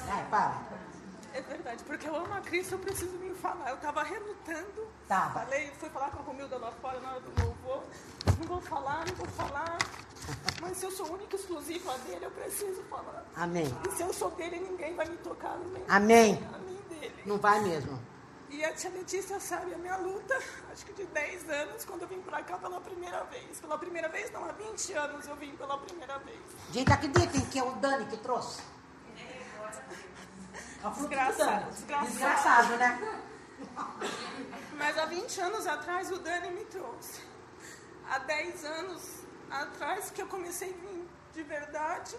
[0.07, 0.73] Vai, para.
[1.35, 3.71] É verdade, porque eu amo a Cristo, eu preciso me falar.
[3.71, 4.87] Eu estava relutando.
[5.09, 5.31] Tá.
[5.35, 7.83] Falei, fui falar com a Romilda lá fora na hora do louvor.
[8.39, 9.79] Não vou falar, não vou falar.
[10.61, 13.25] Mas se eu sou única e exclusiva dele, eu preciso falar.
[13.35, 13.75] Amém.
[13.89, 15.57] E se eu sou dele, ninguém vai me tocar.
[15.89, 16.41] Amém.
[16.55, 17.15] A mim dele.
[17.27, 17.99] Não vai mesmo.
[18.53, 20.39] E a tia Letícia sabe a minha luta,
[20.71, 23.59] acho que de 10 anos, quando eu vim pra cá pela primeira vez.
[23.61, 26.39] Pela primeira vez, não, há 20 anos eu vim pela primeira vez.
[26.71, 28.61] Gente, acreditem que é o Dani que trouxe.
[30.85, 31.71] É Desgraçado, Dani.
[31.71, 32.07] desgraçado.
[32.11, 33.23] Desgraçado, né?
[34.77, 37.23] Mas há 20 anos atrás o Dani me trouxe.
[38.11, 39.03] Há 10 anos
[39.51, 42.17] atrás que eu comecei a vir de verdade,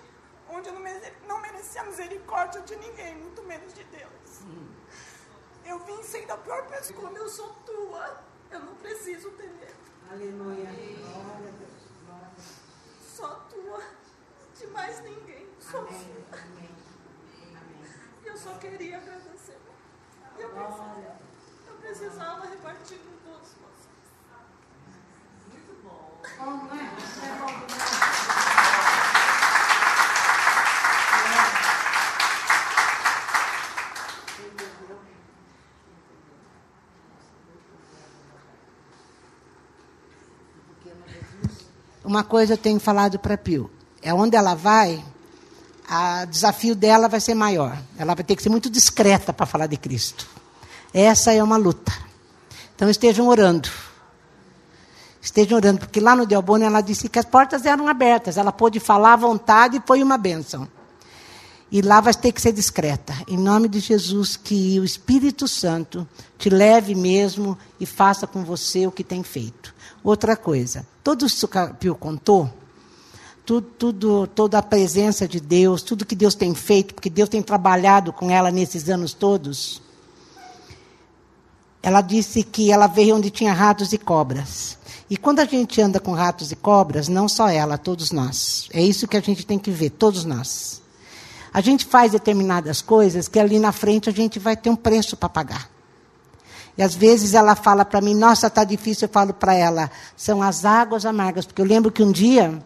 [0.50, 4.13] onde eu não, mere- não merecia misericórdia de ninguém, muito menos de Deus.
[5.66, 9.74] Eu vim sendo a pior pessoa, como eu sou tua, eu não preciso ter medo.
[10.12, 10.70] Aleluia.
[13.02, 13.82] Só tua,
[14.58, 16.40] de mais ninguém, só sua.
[18.24, 19.58] E eu só queria agradecer.
[20.38, 21.18] Eu precisava,
[21.68, 23.94] eu precisava repartir com todos vocês.
[42.14, 43.72] Uma coisa eu tenho falado para a Pio.
[44.00, 45.04] É onde ela vai,
[45.90, 47.76] o desafio dela vai ser maior.
[47.98, 50.28] Ela vai ter que ser muito discreta para falar de Cristo.
[50.94, 51.92] Essa é uma luta.
[52.76, 53.68] Então estejam orando.
[55.20, 58.38] Estejam orando, porque lá no Delboni ela disse que as portas eram abertas.
[58.38, 60.68] Ela pôde falar à vontade e foi uma bênção.
[61.72, 63.12] E lá vai ter que ser discreta.
[63.28, 66.08] Em nome de Jesus, que o Espírito Santo
[66.38, 69.73] te leve mesmo e faça com você o que tem feito.
[70.04, 72.52] Outra coisa, tudo isso que a Pio contou,
[73.46, 77.42] tudo, tudo, toda a presença de Deus, tudo que Deus tem feito, porque Deus tem
[77.42, 79.82] trabalhado com ela nesses anos todos.
[81.82, 84.78] Ela disse que ela veio onde tinha ratos e cobras.
[85.10, 88.68] E quando a gente anda com ratos e cobras, não só ela, todos nós.
[88.74, 90.82] É isso que a gente tem que ver, todos nós.
[91.54, 95.16] A gente faz determinadas coisas que ali na frente a gente vai ter um preço
[95.16, 95.73] para pagar.
[96.78, 100.42] E às vezes ela fala para mim, nossa, está difícil, eu falo para ela, são
[100.42, 101.46] as águas amargas.
[101.46, 102.60] Porque eu lembro que um dia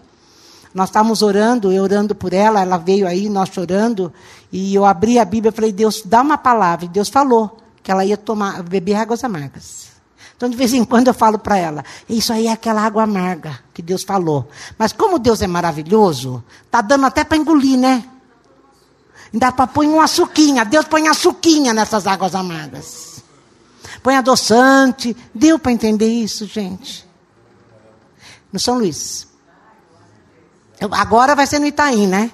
[0.74, 4.14] nós estávamos orando, eu orando por ela, ela veio aí, nós chorando,
[4.52, 6.86] e eu abri a Bíblia e falei, Deus, dá uma palavra.
[6.86, 9.88] E Deus falou que ela ia tomar, beber águas amargas.
[10.36, 13.60] Então, de vez em quando eu falo para ela, isso aí é aquela água amarga
[13.74, 14.48] que Deus falou.
[14.78, 18.06] Mas como Deus é maravilhoso, tá dando até para engolir, né?
[19.34, 20.64] Ainda para pôr um açuquinha.
[20.64, 23.17] Deus põe açuquinha nessas águas amargas.
[24.08, 25.18] Põe adoçante.
[25.36, 27.06] Deu para entender isso, gente?
[28.54, 29.28] No São Luís.
[30.92, 32.32] Agora vai ser no Itaim, né?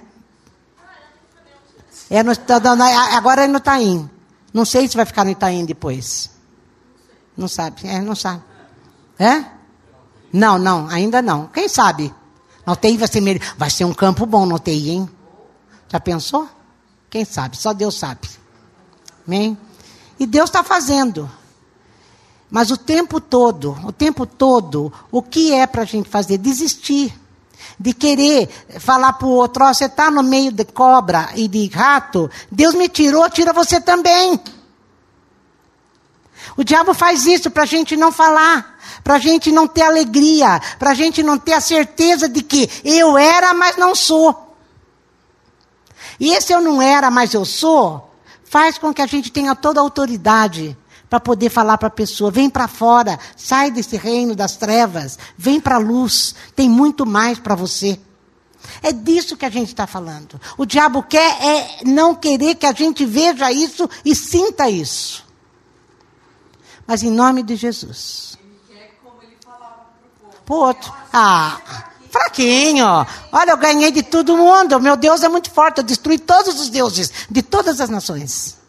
[2.11, 2.31] É no,
[3.15, 4.07] agora é no Itaim.
[4.53, 6.29] Não sei se vai ficar no Itaim depois.
[7.35, 7.87] Não sabe.
[7.87, 8.43] É, não sabe.
[9.17, 9.43] É?
[10.31, 11.47] Não, não, ainda não.
[11.47, 12.13] Quem sabe?
[12.67, 13.41] Na UTI vai ser, melhor.
[13.57, 15.09] vai ser um campo bom na UTI, hein?
[15.89, 16.47] Já pensou?
[17.09, 17.57] Quem sabe?
[17.57, 18.29] Só Deus sabe.
[19.25, 19.57] Amém?
[20.19, 21.27] E Deus está fazendo.
[22.53, 26.37] Mas o tempo todo, o tempo todo, o que é para a gente fazer?
[26.37, 27.11] Desistir.
[27.79, 28.47] De querer
[28.79, 32.75] falar para o outro, ó, você está no meio de cobra e de rato, Deus
[32.75, 34.39] me tirou, tira você também.
[36.55, 40.61] O diabo faz isso para a gente não falar, para a gente não ter alegria,
[40.77, 44.55] para a gente não ter a certeza de que eu era, mas não sou.
[46.19, 49.79] E esse eu não era, mas eu sou, faz com que a gente tenha toda
[49.79, 50.77] a autoridade
[51.13, 55.59] para poder falar para a pessoa: vem para fora, sai desse reino das trevas, vem
[55.59, 57.99] para a luz, tem muito mais para você.
[58.81, 60.41] É disso que a gente está falando.
[60.57, 65.23] O diabo quer é não querer que a gente veja isso e sinta isso.
[66.87, 68.35] Mas em nome de Jesus.
[70.43, 70.91] Pro outro.
[71.13, 71.61] Ah,
[72.09, 72.87] fraquinho.
[73.31, 74.79] Olha, eu ganhei de todo mundo.
[74.79, 75.77] Meu Deus é muito forte.
[75.77, 78.62] Eu destruí todos os deuses de todas as nações.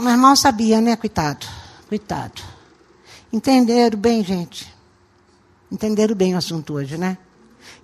[0.00, 0.96] O meu irmão sabia, né?
[0.96, 1.46] Coitado.
[1.86, 2.40] Coitado.
[3.30, 4.74] Entenderam bem, gente?
[5.70, 7.18] Entenderam bem o assunto hoje, né?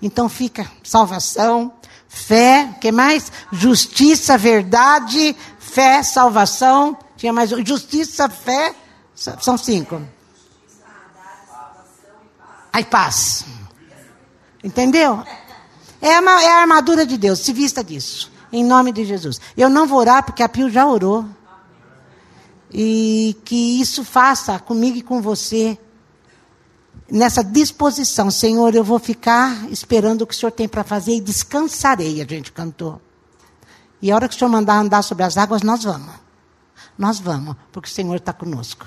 [0.01, 1.71] Então fica salvação,
[2.09, 3.31] fé, que mais?
[3.53, 6.97] Justiça, verdade, fé, salvação.
[7.19, 8.75] Tinha mais justiça, fé,
[9.15, 10.01] são cinco.
[12.73, 13.45] Aí paz.
[14.65, 15.23] Entendeu?
[16.01, 18.33] É a, é a armadura de Deus, se vista disso.
[18.51, 19.39] Em nome de Jesus.
[19.55, 21.27] Eu não vou orar porque a Pio já orou.
[22.73, 25.79] E que isso faça comigo e com você
[27.11, 28.31] nessa disposição.
[28.31, 32.27] Senhor, eu vou ficar esperando o que o Senhor tem para fazer e descansarei, a
[32.27, 33.01] gente cantou.
[34.01, 36.15] E a hora que o Senhor mandar andar sobre as águas, nós vamos.
[36.99, 38.87] Nós vamos, porque o Senhor está conosco.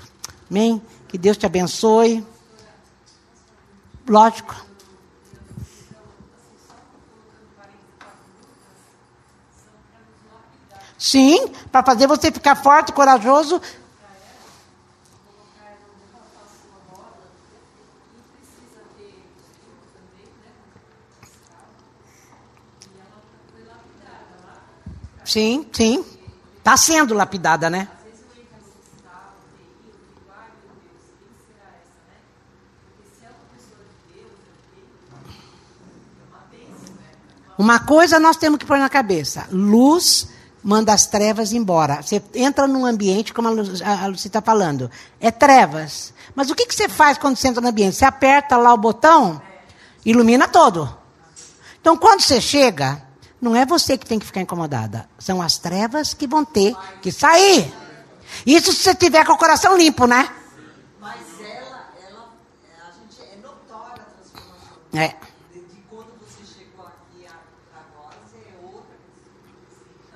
[0.50, 0.82] Amém?
[1.08, 2.26] Que Deus te abençoe.
[4.08, 4.69] Lógico.
[11.00, 13.58] Sim, para fazer você ficar forte, corajoso.
[25.24, 26.04] Sim, sim.
[26.58, 27.88] Está sendo lapidada, né?
[37.56, 40.28] Uma coisa nós temos que pôr na cabeça: luz
[40.62, 42.02] manda as trevas embora.
[42.02, 44.90] Você entra num ambiente, como a Lucy está falando,
[45.20, 46.12] é trevas.
[46.34, 47.96] Mas o que, que você faz quando você entra no ambiente?
[47.96, 49.40] Você aperta lá o botão,
[50.04, 50.96] ilumina todo.
[51.80, 53.02] Então, quando você chega,
[53.40, 55.08] não é você que tem que ficar incomodada.
[55.18, 57.72] São as trevas que vão ter que sair.
[58.46, 60.28] Isso se você tiver com o coração limpo, né?
[61.00, 62.28] Mas ela, ela
[62.86, 65.00] a gente é notória a transformação.
[65.00, 65.29] É.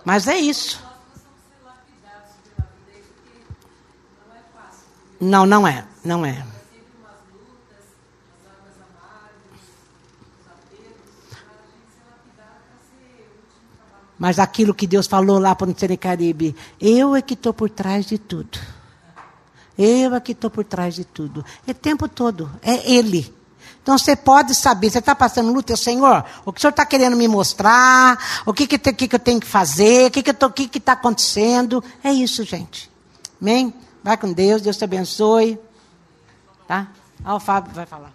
[0.04, 0.84] Mas é isso.
[5.20, 5.86] Não, não é.
[6.04, 6.44] Não é.
[14.18, 18.06] Mas aquilo que Deus falou lá para o Caribe, eu é que estou por trás
[18.06, 18.58] de tudo.
[19.76, 21.44] Eu é que estou por trás de tudo.
[21.66, 22.50] É tempo todo.
[22.62, 23.43] É Ele.
[23.84, 27.18] Então você pode saber, você está passando luta, Senhor, o que o Senhor está querendo
[27.18, 30.66] me mostrar, o que, que, que, que eu tenho que fazer, o que está que
[30.68, 31.84] que tá acontecendo.
[32.02, 32.90] É isso, gente.
[33.38, 33.74] Amém?
[34.02, 35.60] Vai com Deus, Deus te abençoe.
[36.66, 36.88] Tá?
[37.22, 38.14] Ah, o Fábio vai falar.